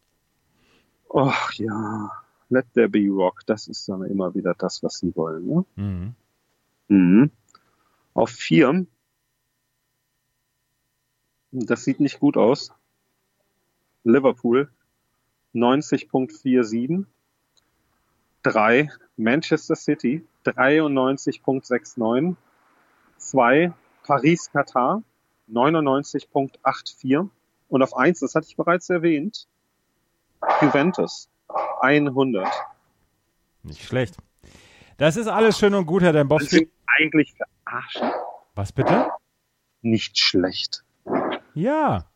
Ach 1.12 1.52
ja, 1.55 2.11
let 2.49 2.73
there 2.75 2.88
be 2.88 3.09
rock. 3.09 3.40
Das 3.47 3.67
ist 3.69 3.88
dann 3.88 4.02
immer 4.02 4.35
wieder 4.35 4.55
das, 4.55 4.83
was 4.83 4.99
sie 4.99 5.14
wollen. 5.17 5.47
Ne? 5.47 5.64
Mhm. 5.76 6.14
Mhm. 6.88 7.31
Auf 8.14 8.31
vier. 8.31 8.87
Das 11.52 11.85
sieht 11.85 12.00
nicht 12.00 12.21
gut 12.21 12.37
aus. 12.37 12.73
Liverpool 14.05 14.71
90.47. 15.55 17.07
3 18.43 18.88
Manchester 19.17 19.76
City 19.76 20.25
93.69. 20.45 22.37
2 23.19 23.73
Paris 24.02 24.50
Katar 24.50 25.02
99.84. 25.52 27.28
Und 27.69 27.83
auf 27.83 27.97
1, 27.97 28.21
das 28.21 28.35
hatte 28.35 28.47
ich 28.49 28.57
bereits 28.57 28.90
erwähnt, 28.90 29.47
Juventus 30.61 31.28
100. 31.80 32.49
Nicht 33.62 33.83
schlecht. 33.83 34.16
Das 34.97 35.16
ist 35.16 35.28
alles 35.28 35.59
schön 35.59 35.75
und 35.75 35.87
gut, 35.87 36.02
Herr 36.02 36.12
Dembowski. 36.12 36.69
Eigentlich 36.87 37.35
verarscht. 37.35 38.02
Was 38.54 38.73
bitte? 38.73 39.09
Nicht 39.83 40.19
schlecht. 40.19 40.85
Ja. 41.54 42.07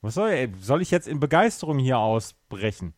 Was 0.00 0.14
soll, 0.14 0.48
soll 0.60 0.80
ich 0.80 0.90
jetzt 0.90 1.08
in 1.08 1.20
Begeisterung 1.20 1.78
hier 1.78 1.98
ausbrechen? 1.98 2.94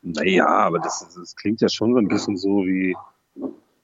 Naja, 0.00 0.46
aber 0.46 0.78
das, 0.78 1.06
das 1.14 1.36
klingt 1.36 1.60
ja 1.60 1.68
schon 1.68 1.92
so 1.92 1.98
ein 1.98 2.08
bisschen 2.08 2.36
so 2.36 2.64
wie, 2.64 2.96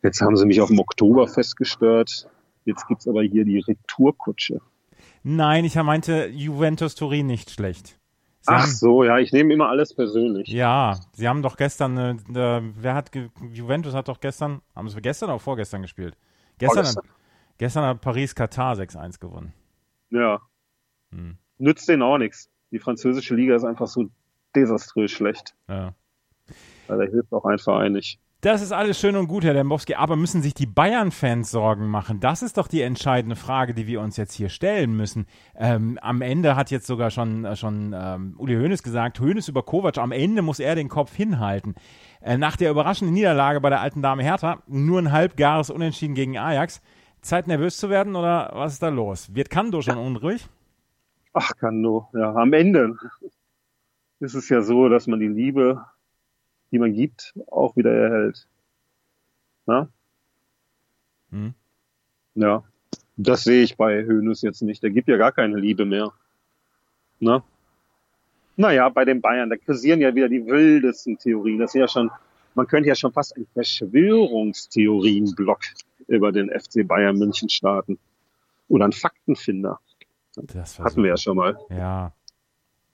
jetzt 0.02 0.20
haben 0.20 0.36
sie 0.36 0.46
mich 0.46 0.60
auf 0.60 0.68
dem 0.68 0.78
Oktoberfest 0.78 1.56
gestört, 1.56 2.28
jetzt 2.64 2.86
gibt's 2.86 3.08
aber 3.08 3.22
hier 3.22 3.44
die 3.44 3.58
Retourkutsche. 3.58 4.60
Nein, 5.22 5.64
ich 5.64 5.74
meinte 5.76 6.26
Juventus 6.26 6.94
Turin 6.94 7.26
nicht 7.26 7.50
schlecht. 7.50 7.98
Sie 8.40 8.48
Ach 8.52 8.62
haben, 8.62 8.70
so, 8.70 9.04
ja, 9.04 9.18
ich 9.18 9.32
nehme 9.32 9.54
immer 9.54 9.68
alles 9.68 9.94
persönlich. 9.94 10.48
Ja, 10.48 10.98
sie 11.12 11.28
haben 11.28 11.42
doch 11.42 11.56
gestern, 11.56 11.96
äh, 11.96 12.62
wer 12.74 12.94
hat, 12.94 13.12
Juventus 13.52 13.94
hat 13.94 14.08
doch 14.08 14.18
gestern, 14.18 14.62
haben 14.74 14.88
sie 14.88 15.00
gestern 15.00 15.30
oder 15.30 15.38
vorgestern 15.38 15.82
gespielt? 15.82 16.16
Gestern, 16.58 16.86
hat, 16.86 16.96
gestern 17.58 17.84
hat 17.84 18.00
Paris 18.00 18.34
Katar 18.34 18.74
6-1 18.74 19.20
gewonnen. 19.20 19.52
Ja. 20.10 20.40
Hm. 21.12 21.38
Nützt 21.58 21.88
denen 21.88 22.02
auch 22.02 22.18
nichts. 22.18 22.50
Die 22.72 22.80
französische 22.80 23.36
Liga 23.36 23.54
ist 23.54 23.64
einfach 23.64 23.86
so 23.86 24.10
desaströs 24.56 25.12
schlecht. 25.12 25.54
Ja. 25.68 25.94
Da 26.88 27.00
hilft 27.00 27.32
auch 27.32 27.44
ein 27.44 27.58
Verein 27.58 27.92
nicht. 27.92 28.18
Das 28.44 28.60
ist 28.60 28.72
alles 28.72 28.98
schön 28.98 29.14
und 29.14 29.28
gut, 29.28 29.44
Herr 29.44 29.54
Dembowski, 29.54 29.94
aber 29.94 30.16
müssen 30.16 30.42
sich 30.42 30.52
die 30.52 30.66
Bayern-Fans 30.66 31.52
Sorgen 31.52 31.86
machen? 31.86 32.18
Das 32.18 32.42
ist 32.42 32.58
doch 32.58 32.66
die 32.66 32.80
entscheidende 32.80 33.36
Frage, 33.36 33.72
die 33.72 33.86
wir 33.86 34.00
uns 34.00 34.16
jetzt 34.16 34.32
hier 34.32 34.48
stellen 34.48 34.96
müssen. 34.96 35.26
Ähm, 35.54 35.96
am 36.02 36.22
Ende 36.22 36.56
hat 36.56 36.72
jetzt 36.72 36.88
sogar 36.88 37.12
schon, 37.12 37.44
äh, 37.44 37.54
schon 37.54 37.94
ähm, 37.96 38.34
Uli 38.38 38.56
Hoeneß 38.56 38.82
gesagt, 38.82 39.20
Hoeneß 39.20 39.46
über 39.46 39.62
Kovac, 39.62 39.96
am 39.98 40.10
Ende 40.10 40.42
muss 40.42 40.58
er 40.58 40.74
den 40.74 40.88
Kopf 40.88 41.14
hinhalten. 41.14 41.76
Äh, 42.20 42.36
nach 42.36 42.56
der 42.56 42.72
überraschenden 42.72 43.14
Niederlage 43.14 43.60
bei 43.60 43.68
der 43.68 43.80
alten 43.80 44.02
Dame 44.02 44.24
Hertha, 44.24 44.60
nur 44.66 44.98
ein 44.98 45.12
halbgares 45.12 45.70
Unentschieden 45.70 46.16
gegen 46.16 46.36
Ajax. 46.36 46.82
Zeit 47.20 47.46
nervös 47.46 47.76
zu 47.76 47.90
werden 47.90 48.16
oder 48.16 48.50
was 48.54 48.72
ist 48.72 48.82
da 48.82 48.88
los? 48.88 49.32
Wird 49.32 49.50
Kando 49.50 49.82
schon 49.82 49.98
unruhig? 49.98 50.48
Ach, 51.32 51.52
Kando, 51.60 52.08
ja, 52.12 52.34
am 52.34 52.52
Ende 52.52 52.96
ist 54.18 54.34
es 54.34 54.48
ja 54.48 54.62
so, 54.62 54.88
dass 54.88 55.06
man 55.06 55.20
die 55.20 55.28
Liebe 55.28 55.84
die 56.72 56.78
man 56.78 56.94
gibt, 56.94 57.34
auch 57.50 57.76
wieder 57.76 57.92
erhält. 57.92 58.46
Na? 59.66 59.88
Hm. 61.30 61.52
Ja, 62.34 62.64
das 63.16 63.44
sehe 63.44 63.62
ich 63.62 63.76
bei 63.76 64.04
Hönes 64.04 64.42
jetzt 64.42 64.62
nicht. 64.62 64.82
Der 64.82 64.90
gibt 64.90 65.06
ja 65.08 65.18
gar 65.18 65.32
keine 65.32 65.58
Liebe 65.58 65.84
mehr. 65.84 66.12
Na? 67.20 67.44
Naja, 68.56 68.88
bei 68.88 69.04
den 69.04 69.20
Bayern, 69.20 69.50
da 69.50 69.56
kursieren 69.56 70.00
ja 70.00 70.14
wieder 70.14 70.28
die 70.28 70.46
wildesten 70.46 71.18
Theorien. 71.18 71.58
Das 71.58 71.74
ist 71.74 71.80
ja 71.80 71.88
schon, 71.88 72.12
man 72.54 72.66
könnte 72.66 72.88
ja 72.88 72.94
schon 72.94 73.12
fast 73.12 73.36
einen 73.36 73.46
Verschwörungstheorienblock 73.52 75.60
über 76.08 76.32
den 76.32 76.50
FC 76.50 76.86
Bayern 76.86 77.18
München 77.18 77.48
starten. 77.48 77.98
Oder 78.68 78.84
einen 78.84 78.92
Faktenfinder. 78.92 79.80
Das 80.34 80.78
Hatten 80.78 80.90
super. 80.90 81.02
wir 81.02 81.08
ja 81.10 81.16
schon 81.16 81.36
mal. 81.36 81.58
Ja. 81.70 82.12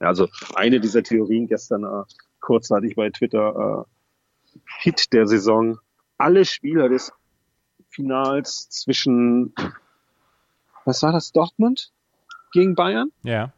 Also 0.01 0.29
eine 0.55 0.79
dieser 0.81 1.03
Theorien 1.03 1.49
gestern 1.49 1.85
äh, 1.85 2.05
kurzzeitig 2.41 2.97
bei 2.97 3.11
Twitter 3.11 3.87
äh, 3.87 4.61
Hit 4.81 5.13
der 5.13 5.27
Saison. 5.27 5.79
Alle 6.17 6.45
Spieler 6.45 6.89
des 6.89 7.13
Finals 7.91 8.69
zwischen, 8.71 9.55
was 10.85 11.03
war 11.03 11.13
das, 11.13 11.33
Dortmund 11.33 11.93
gegen 12.53 12.75
Bayern? 12.75 13.11
Ja. 13.23 13.53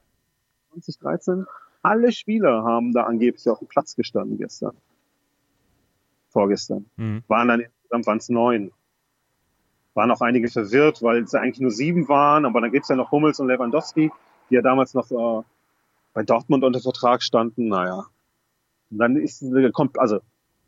2013. 0.72 1.46
Alle 1.82 2.12
Spieler 2.12 2.64
haben 2.64 2.92
da 2.92 3.04
angeblich 3.04 3.48
auf 3.48 3.58
dem 3.58 3.68
Platz 3.68 3.96
gestanden 3.96 4.38
gestern. 4.38 4.76
Vorgestern. 6.28 6.86
Mhm. 6.96 7.24
Waren 7.28 7.48
dann 7.48 7.60
insgesamt 7.60 8.06
waren 8.06 8.18
es 8.18 8.28
neun. 8.28 8.72
Waren 9.94 10.10
auch 10.10 10.20
einige 10.20 10.48
verwirrt, 10.48 11.02
weil 11.02 11.22
es 11.22 11.34
eigentlich 11.34 11.60
nur 11.60 11.72
sieben 11.72 12.08
waren, 12.08 12.44
aber 12.44 12.60
dann 12.60 12.70
gibt's 12.70 12.88
ja 12.88 12.96
noch 12.96 13.10
Hummels 13.10 13.40
und 13.40 13.48
Lewandowski, 13.48 14.12
die 14.48 14.54
ja 14.54 14.62
damals 14.62 14.94
noch 14.94 15.10
äh, 15.10 15.42
bei 16.12 16.22
Dortmund 16.22 16.62
unter 16.62 16.80
Vertrag 16.80 17.22
standen. 17.22 17.68
Naja, 17.68 18.06
und 18.90 18.98
dann 18.98 19.16
ist, 19.16 19.44
also, 19.96 20.20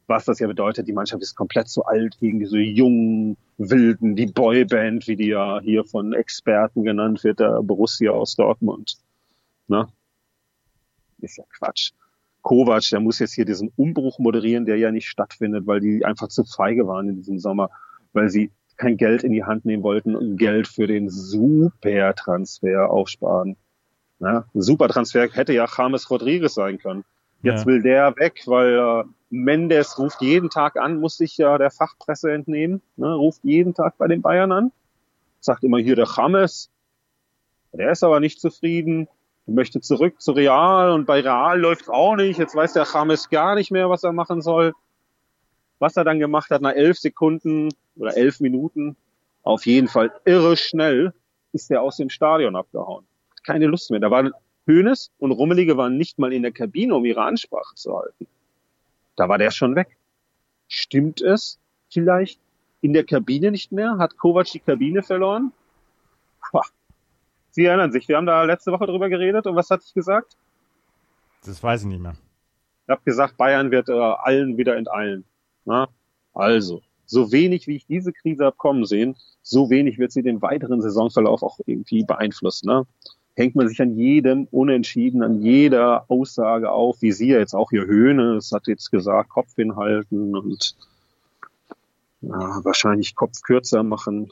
was 0.07 0.25
das 0.25 0.39
ja 0.39 0.47
bedeutet, 0.47 0.87
die 0.89 0.93
Mannschaft 0.93 1.23
ist 1.23 1.35
komplett 1.35 1.69
zu 1.69 1.85
alt 1.85 2.19
gegen 2.19 2.39
diese 2.39 2.59
jungen, 2.59 3.37
wilden, 3.59 4.17
die 4.17 4.27
Boyband, 4.27 5.07
wie 5.07 5.17
die 5.17 5.29
ja 5.29 5.61
hier 5.61 5.85
von 5.85 6.13
Experten 6.13 6.83
genannt 6.83 7.23
wird, 7.25 7.41
der 7.41 7.63
Borussia 7.63 8.11
aus 8.11 8.35
Dortmund. 8.35 8.99
Ne? 9.69 9.89
Ist 11.21 11.39
ja 11.39 11.45
Quatsch. 11.57 11.93
Kovac, 12.43 12.89
der 12.91 13.01
muss 13.01 13.21
jetzt 13.21 13.35
hier 13.35 13.45
diesen 13.45 13.73
Umbruch 13.77 14.19
moderieren, 14.19 14.65
der 14.65 14.77
ja 14.77 14.91
nicht 14.91 15.07
stattfindet, 15.07 15.67
weil 15.67 15.79
die 15.81 16.05
einfach 16.05 16.29
zu 16.29 16.45
feige 16.45 16.87
waren 16.89 17.09
in 17.09 17.17
diesem 17.17 17.39
Sommer, 17.39 17.71
weil 18.13 18.29
sie 18.29 18.51
kein 18.77 18.97
Geld 18.97 19.23
in 19.23 19.33
die 19.33 19.45
Hand 19.45 19.65
nehmen 19.65 19.85
wollten 19.85 20.17
und 20.17 20.37
Geld 20.39 20.67
für 20.67 20.89
den 20.89 21.09
Supertransfer 21.09 22.91
aufsparen. 22.91 23.57
Ein 24.19 24.45
Supertransfer 24.55 25.29
hätte 25.31 25.53
ja 25.53 25.67
James 25.77 26.11
Rodriguez 26.11 26.55
sein 26.55 26.79
können. 26.79 27.05
Jetzt 27.43 27.61
ja. 27.61 27.67
will 27.67 27.83
der 27.83 28.17
weg, 28.17 28.43
weil 28.47 28.75
äh, 28.75 29.05
Mendes 29.31 29.99
ruft 29.99 30.21
jeden 30.21 30.51
Tag 30.51 30.77
an, 30.77 31.01
muss 31.01 31.17
sich 31.17 31.37
ja 31.37 31.59
der 31.59 31.71
Fachpresse 31.71 32.33
entnehmen, 32.33 32.83
ne, 32.97 33.13
ruft 33.15 33.43
jeden 33.45 33.75
Tag 33.75 33.99
bei 33.99 34.07
den 34.07 34.23
Bayern 34.23 34.53
an, 34.53 34.73
sagt 35.41 35.65
immer 35.65 35.79
hier 35.79 35.97
der 35.97 36.07
Chames, 36.07 36.71
der 37.73 37.91
ist 37.91 38.05
aber 38.05 38.21
nicht 38.21 38.41
zufrieden, 38.41 39.09
möchte 39.47 39.81
zurück 39.81 40.21
zu 40.21 40.33
Real 40.33 40.91
und 40.91 41.07
bei 41.07 41.21
Real 41.21 41.59
läuft 41.59 41.89
auch 41.89 42.17
nicht, 42.17 42.39
jetzt 42.39 42.55
weiß 42.55 42.75
der 42.75 42.85
Chames 42.85 43.29
gar 43.29 43.55
nicht 43.55 43.71
mehr, 43.71 43.91
was 43.91 44.05
er 44.05 44.13
machen 44.13 44.43
soll. 44.43 44.73
Was 45.79 45.97
er 45.97 46.05
dann 46.05 46.21
gemacht 46.21 46.51
hat 46.51 46.63
nach 46.63 46.75
elf 46.75 46.97
Sekunden 46.99 47.71
oder 47.97 48.17
elf 48.17 48.39
Minuten, 48.39 48.97
auf 49.43 49.67
jeden 49.67 49.89
Fall 49.89 50.13
irre 50.25 50.57
schnell, 50.57 51.13
ist 51.53 51.73
er 51.73 51.83
aus 51.83 51.97
dem 51.97 52.09
Stadion 52.09 52.55
abgehauen. 52.55 53.05
Keine 53.45 53.67
Lust 53.67 53.91
mehr. 53.91 53.99
Da 53.99 54.09
war 54.09 54.31
Hönes 54.67 55.11
und 55.19 55.33
Rummelige 55.33 55.77
waren 55.77 55.97
nicht 55.97 56.19
mal 56.19 56.33
in 56.33 56.43
der 56.43 56.53
Kabine, 56.53 56.95
um 56.95 57.05
ihre 57.05 57.23
Ansprache 57.23 57.75
zu 57.75 57.97
halten. 57.99 58.27
Da 59.17 59.29
war 59.29 59.39
der 59.39 59.51
schon 59.51 59.75
weg. 59.75 59.97
Stimmt 60.69 61.21
es 61.21 61.59
vielleicht 61.91 62.41
in 62.81 62.93
der 62.93 63.05
Kabine 63.05 63.51
nicht 63.51 63.73
mehr? 63.73 63.99
Hat 63.99 64.17
Kovac 64.17 64.47
die 64.47 64.61
Kabine 64.61 65.03
verloren? 65.03 65.53
Boah. 66.53 66.65
Sie 67.51 67.67
erinnern 67.67 67.93
sich, 67.93 68.09
wir 68.09 68.17
haben 68.17 68.27
da 68.27 68.45
letzte 68.45 68.73
Woche 68.73 68.87
drüber 68.87 69.09
geredet 69.11 69.47
und 69.47 69.57
was 69.57 69.69
hatte 69.69 69.85
ich 69.87 69.93
gesagt? 69.93 70.37
Das 71.45 71.63
weiß 71.63 71.83
ich 71.83 71.89
nicht 71.89 72.01
mehr. 72.01 72.15
Ich 72.85 72.91
habe 72.91 73.03
gesagt, 73.05 73.37
Bayern 73.37 73.71
wird 73.71 73.89
äh, 73.89 73.93
allen 73.93 74.57
wieder 74.57 74.77
enteilen. 74.77 75.25
Na? 75.65 75.89
Also, 76.33 76.81
so 77.05 77.31
wenig 77.31 77.67
wie 77.67 77.77
ich 77.77 77.87
diese 77.87 78.13
Krise 78.13 78.47
habe 78.47 78.57
kommen 78.57 78.87
sehen, 78.87 79.17
so 79.43 79.69
wenig 79.69 79.99
wird 79.99 80.13
sie 80.13 80.23
den 80.23 80.41
weiteren 80.41 80.81
Saisonverlauf 80.81 81.43
auch 81.43 81.59
irgendwie 81.67 82.05
beeinflussen. 82.05 82.69
Ne? 82.69 82.87
Hängt 83.35 83.55
man 83.55 83.69
sich 83.69 83.81
an 83.81 83.97
jedem 83.97 84.47
Unentschieden, 84.51 85.23
an 85.23 85.41
jeder 85.41 86.05
Aussage 86.09 86.71
auf, 86.71 87.01
wie 87.01 87.13
Sie 87.13 87.29
jetzt 87.29 87.55
auch 87.55 87.71
hier 87.71 87.87
Höhne, 87.87 88.37
es 88.37 88.53
hat 88.53 88.67
jetzt 88.67 88.91
gesagt, 88.91 89.31
Kopf 89.31 89.55
hinhalten 89.57 90.37
und 90.37 90.77
ja, 92.21 92.65
wahrscheinlich 92.65 93.15
Kopf 93.15 93.43
kürzer 93.43 93.83
machen. 93.83 94.31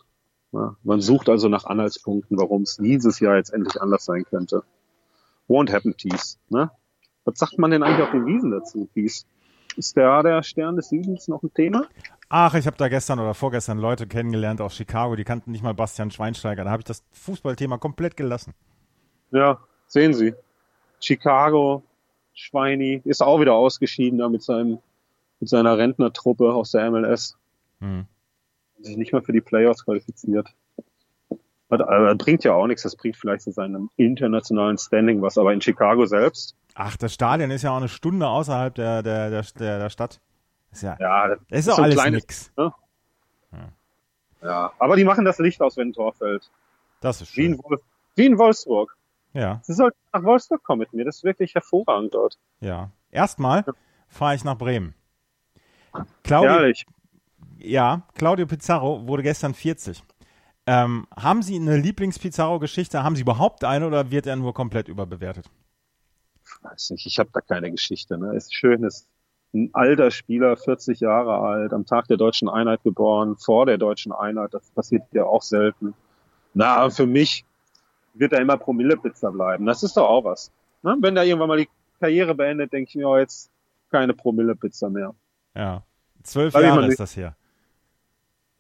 Ja, 0.53 0.77
man 0.83 1.01
sucht 1.01 1.29
also 1.29 1.49
nach 1.49 1.65
Anhaltspunkten, 1.65 2.39
warum 2.39 2.63
es 2.63 2.77
dieses 2.77 3.21
Jahr 3.21 3.37
jetzt 3.37 3.53
endlich 3.53 3.81
anders 3.81 4.05
sein 4.05 4.25
könnte. 4.25 4.65
Won't 5.49 5.73
happen, 5.73 5.95
Peace. 5.95 6.39
Ne? 6.49 6.71
Was 7.25 7.39
sagt 7.39 7.59
man 7.59 7.71
denn 7.71 7.83
eigentlich 7.83 8.03
auf 8.03 8.13
den 8.13 8.27
Wiesen 8.27 8.51
dazu, 8.51 8.89
Peace? 8.93 9.27
Ist 9.77 9.97
der, 9.97 10.23
der 10.23 10.43
Stern 10.43 10.77
des 10.77 10.89
Südens 10.89 11.29
noch 11.29 11.43
ein 11.43 11.55
Thema? 11.55 11.87
Ach, 12.29 12.55
ich 12.55 12.67
habe 12.67 12.77
da 12.77 12.89
gestern 12.89 13.21
oder 13.21 13.35
vorgestern 13.35 13.79
Leute 13.79 14.07
kennengelernt 14.07 14.61
aus 14.61 14.75
Chicago, 14.75 15.17
die 15.17 15.25
kannten 15.25 15.53
nicht 15.53 15.63
mal 15.63 15.75
Bastian 15.75 16.11
Schweinsteiger. 16.11 16.65
Da 16.65 16.71
habe 16.71 16.81
ich 16.81 16.87
das 16.87 17.05
Fußballthema 17.13 17.79
komplett 17.79 18.17
gelassen. 18.17 18.53
Ja, 19.31 19.61
sehen 19.87 20.15
Sie. 20.15 20.35
Chicago, 21.01 21.83
Schweini, 22.35 23.03
ist 23.05 23.23
auch 23.23 23.41
wieder 23.41 23.55
ausgeschieden 23.55 24.19
da 24.19 24.29
mit 24.29 24.43
seinem, 24.43 24.79
mit 25.41 25.49
seiner 25.49 25.79
Rentnertruppe 25.79 26.53
aus 26.53 26.73
der 26.73 26.91
MLS. 26.91 27.37
Hm. 27.81 28.07
Sich 28.81 28.97
nicht 28.97 29.13
mehr 29.13 29.23
für 29.23 29.33
die 29.33 29.41
Playoffs 29.41 29.85
qualifiziert. 29.85 30.49
Das, 31.69 31.81
also, 31.81 32.17
bringt 32.17 32.45
ja 32.45 32.53
auch 32.53 32.67
nichts, 32.67 32.83
das 32.83 32.97
bringt 32.97 33.17
vielleicht 33.17 33.43
zu 33.43 33.53
seinem 33.53 33.91
internationalen 33.97 34.77
Standing 34.77 35.23
was, 35.23 35.39
aber 35.39 35.53
in 35.53 35.61
Chicago 35.61 36.05
selbst. 36.05 36.57
Ach, 36.75 36.97
das 36.97 37.15
Stadion 37.15 37.51
ist 37.51 37.63
ja 37.63 37.71
auch 37.71 37.77
eine 37.77 37.89
Stunde 37.89 38.27
außerhalb 38.27 38.75
der, 38.75 39.03
der, 39.03 39.31
der, 39.31 39.45
der, 39.59 39.79
der 39.79 39.91
Stadt. 39.91 40.21
Ist 40.73 40.83
ja, 40.83 40.97
ja 40.99 41.29
das, 41.29 41.39
ist, 41.51 41.59
ist 41.67 41.69
auch 41.69 41.79
alles 41.79 41.95
kleines, 41.95 42.23
nix. 42.23 42.53
Ne? 42.57 42.73
Ja. 43.53 43.69
ja. 44.43 44.73
aber 44.79 44.97
die 44.97 45.05
machen 45.05 45.25
das 45.25 45.39
Licht 45.39 45.61
aus, 45.63 45.77
wenn 45.77 45.89
ein 45.89 45.93
Tor 45.93 46.13
fällt. 46.13 46.51
Das 47.01 47.21
ist 47.21 47.31
schön. 47.31 47.45
Wie 47.45 47.47
in, 47.47 47.59
Wolf, 47.63 47.81
wie 48.17 48.27
in 48.27 48.39
Wolfsburg. 48.39 48.97
Ja. 49.33 49.61
Sie 49.63 49.75
sollten 49.75 49.99
nach 50.13 50.23
Wolfsburg 50.25 50.63
kommen 50.63 50.81
mit 50.81 50.93
mir. 50.93 51.05
Das 51.05 51.19
ist 51.19 51.25
wirklich 51.25 51.55
hervorragend 51.55 52.15
dort. 52.15 52.39
Ja. 52.61 52.91
Erstmal 53.11 53.65
fahre 54.09 54.35
ich 54.35 54.45
nach 54.45 54.57
Bremen. 54.57 54.95
Claudio, 56.23 56.51
Ehrlich? 56.51 56.87
Ja, 57.59 58.03
Claudio 58.15 58.47
Pizarro 58.47 59.07
wurde 59.07 59.23
gestern 59.23 59.55
40. 59.55 60.03
Ähm, 60.67 61.07
haben 61.17 61.43
Sie 61.43 61.57
eine 61.57 61.77
Lieblings-Pizarro-Geschichte? 61.77 63.03
Haben 63.03 63.17
Sie 63.17 63.23
überhaupt 63.23 63.65
eine 63.65 63.87
oder 63.87 64.11
wird 64.11 64.27
er 64.27 64.37
nur 64.37 64.55
komplett 64.55 64.89
überbewertet? 64.89 65.51
Ich 66.45 66.65
weiß 66.65 66.91
nicht, 66.91 67.07
ich 67.07 67.19
habe 67.19 67.31
da 67.33 67.41
keine 67.41 67.71
Geschichte. 67.71 68.19
Ne? 68.19 68.37
Ist 68.37 68.55
schön, 68.55 68.85
ist 68.85 69.09
ein 69.53 69.71
alter 69.73 70.11
Spieler, 70.11 70.57
40 70.57 71.01
Jahre 71.01 71.39
alt, 71.39 71.73
am 71.73 71.87
Tag 71.87 72.07
der 72.07 72.17
deutschen 72.17 72.49
Einheit 72.49 72.83
geboren, 72.85 73.37
vor 73.37 73.67
der 73.67 73.79
deutschen 73.79 74.13
Einheit. 74.13 74.55
Das 74.55 74.71
passiert 74.71 75.03
ja 75.13 75.25
auch 75.25 75.43
selten. 75.43 75.95
Na, 76.55 76.89
für 76.91 77.07
mich 77.07 77.45
wird 78.21 78.33
er 78.35 78.41
immer 78.41 78.57
Promillepizza 78.57 79.31
bleiben. 79.31 79.67
Das 79.67 79.83
ist 79.83 79.97
doch 79.97 80.09
auch 80.09 80.25
was. 80.25 80.53
Ne? 80.83 80.97
Wenn 81.01 81.17
er 81.17 81.25
irgendwann 81.25 81.49
mal 81.49 81.59
die 81.59 81.69
Karriere 81.99 82.35
beendet, 82.35 82.73
denke 82.73 82.89
ich 82.91 82.95
mir, 82.95 83.09
oh, 83.09 83.17
jetzt 83.17 83.51
keine 83.91 84.15
Promillepizza 84.15 84.89
mehr. 84.89 85.15
Ja. 85.55 85.83
Zwölf 86.23 86.55
Weil 86.55 86.65
Jahre 86.65 86.87
ist 86.87 87.01
das 87.01 87.15
hier. 87.15 87.35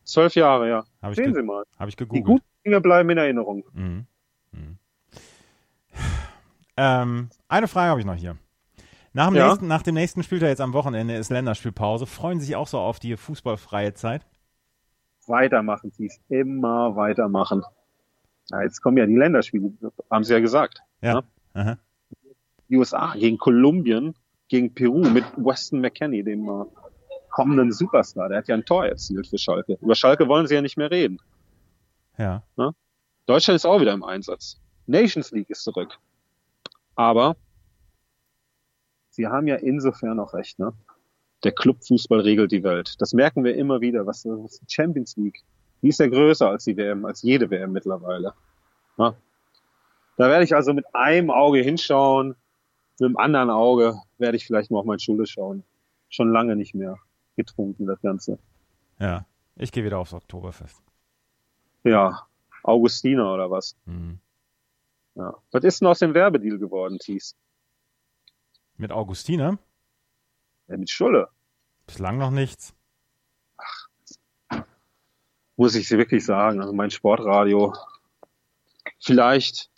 Zwölf 0.02 0.34
Jahre, 0.34 0.68
ja. 0.68 0.84
Hab 1.02 1.14
Sehen 1.14 1.34
Sie 1.34 1.42
mal. 1.42 1.64
Habe 1.78 1.90
ich 1.90 1.96
gegoogelt. 1.96 2.26
Die 2.26 2.32
guten 2.32 2.44
Dinge 2.64 2.80
bleiben 2.80 3.10
in 3.10 3.18
Erinnerung. 3.18 3.64
Mhm. 3.72 4.06
Mhm. 4.52 4.78
Ähm, 6.76 7.28
eine 7.48 7.68
Frage 7.68 7.90
habe 7.90 8.00
ich 8.00 8.06
noch 8.06 8.14
hier. 8.14 8.36
Nach 9.12 9.28
dem, 9.28 9.36
ja? 9.36 9.48
nächsten, 9.48 9.66
nach 9.66 9.82
dem 9.82 9.94
nächsten 9.94 10.22
Spieltag 10.22 10.48
jetzt 10.48 10.60
am 10.60 10.72
Wochenende 10.72 11.14
ist 11.14 11.30
Länderspielpause. 11.30 12.06
Freuen 12.06 12.40
Sie 12.40 12.46
sich 12.46 12.56
auch 12.56 12.66
so 12.66 12.78
auf 12.78 12.98
die 12.98 13.16
fußballfreie 13.16 13.92
Zeit? 13.92 14.24
Weitermachen, 15.26 15.92
Thies. 15.92 16.20
Immer 16.28 16.96
weitermachen. 16.96 17.62
Ja, 18.50 18.62
jetzt 18.62 18.80
kommen 18.80 18.96
ja 18.96 19.06
die 19.06 19.16
Länderspiele, 19.16 19.72
haben 20.10 20.24
sie 20.24 20.32
ja 20.32 20.40
gesagt. 20.40 20.80
Ja. 21.00 21.22
Ne? 21.54 21.78
Die 22.68 22.76
USA 22.76 23.14
gegen 23.14 23.38
Kolumbien, 23.38 24.14
gegen 24.48 24.74
Peru 24.74 25.08
mit 25.08 25.24
Weston 25.36 25.80
McKenney, 25.80 26.22
dem 26.22 26.48
äh, 26.48 26.64
kommenden 27.30 27.72
Superstar. 27.72 28.28
Der 28.28 28.38
hat 28.38 28.48
ja 28.48 28.54
ein 28.54 28.64
Tor 28.64 28.86
erzielt 28.86 29.26
für 29.26 29.38
Schalke. 29.38 29.78
Über 29.80 29.94
Schalke 29.94 30.28
wollen 30.28 30.46
sie 30.46 30.54
ja 30.54 30.62
nicht 30.62 30.76
mehr 30.76 30.90
reden. 30.90 31.18
Ja. 32.18 32.42
Ne? 32.56 32.72
Deutschland 33.26 33.56
ist 33.56 33.64
auch 33.64 33.80
wieder 33.80 33.92
im 33.92 34.02
Einsatz. 34.02 34.60
Nations 34.86 35.30
League 35.30 35.50
ist 35.50 35.62
zurück. 35.62 35.98
Aber 36.96 37.36
Sie 39.10 39.26
haben 39.26 39.46
ja 39.46 39.56
insofern 39.56 40.20
auch 40.20 40.32
recht, 40.34 40.58
ne? 40.58 40.72
Der 41.42 41.52
Clubfußball 41.52 42.20
regelt 42.20 42.52
die 42.52 42.62
Welt. 42.62 42.94
Das 42.98 43.12
merken 43.12 43.44
wir 43.44 43.56
immer 43.56 43.80
wieder. 43.80 44.06
Was, 44.06 44.26
Champions 44.68 45.16
League? 45.16 45.42
Die 45.82 45.88
ist 45.88 46.00
ja 46.00 46.06
größer 46.06 46.48
als 46.48 46.64
die 46.64 46.76
WM, 46.76 47.04
als 47.04 47.22
jede 47.22 47.50
WM 47.50 47.72
mittlerweile. 47.72 48.34
Ne? 48.96 49.14
Da 50.16 50.28
werde 50.28 50.44
ich 50.44 50.54
also 50.54 50.74
mit 50.74 50.84
einem 50.94 51.30
Auge 51.30 51.60
hinschauen, 51.60 52.36
mit 52.98 53.08
dem 53.08 53.16
anderen 53.16 53.50
Auge 53.50 53.98
werde 54.18 54.36
ich 54.36 54.46
vielleicht 54.46 54.70
mal 54.70 54.80
auf 54.80 54.84
meine 54.84 55.00
Schule 55.00 55.26
schauen. 55.26 55.64
Schon 56.10 56.32
lange 56.32 56.56
nicht 56.56 56.74
mehr 56.74 56.98
getrunken, 57.36 57.86
das 57.86 58.00
Ganze. 58.02 58.38
Ja, 58.98 59.24
ich 59.56 59.72
gehe 59.72 59.84
wieder 59.84 59.98
aufs 59.98 60.12
Oktoberfest. 60.12 60.82
Ja, 61.84 62.26
Augustiner 62.62 63.32
oder 63.32 63.50
was? 63.50 63.76
Mhm. 63.86 64.20
Ja. 65.14 65.34
Was 65.50 65.64
ist 65.64 65.80
denn 65.80 65.88
aus 65.88 66.00
dem 66.00 66.12
Werbedeal 66.12 66.58
geworden, 66.58 66.98
Thies? 66.98 67.34
Mit 68.76 68.92
Augustiner? 68.92 69.58
Ja, 70.68 70.76
mit 70.76 70.90
Schulle. 70.90 71.28
Bislang 71.86 72.18
noch 72.18 72.30
nichts. 72.30 72.74
Muss 75.60 75.74
ich 75.74 75.90
wirklich 75.90 76.24
sagen. 76.24 76.62
Also 76.62 76.72
mein 76.72 76.90
Sportradio. 76.90 77.74
Vielleicht 78.98 79.68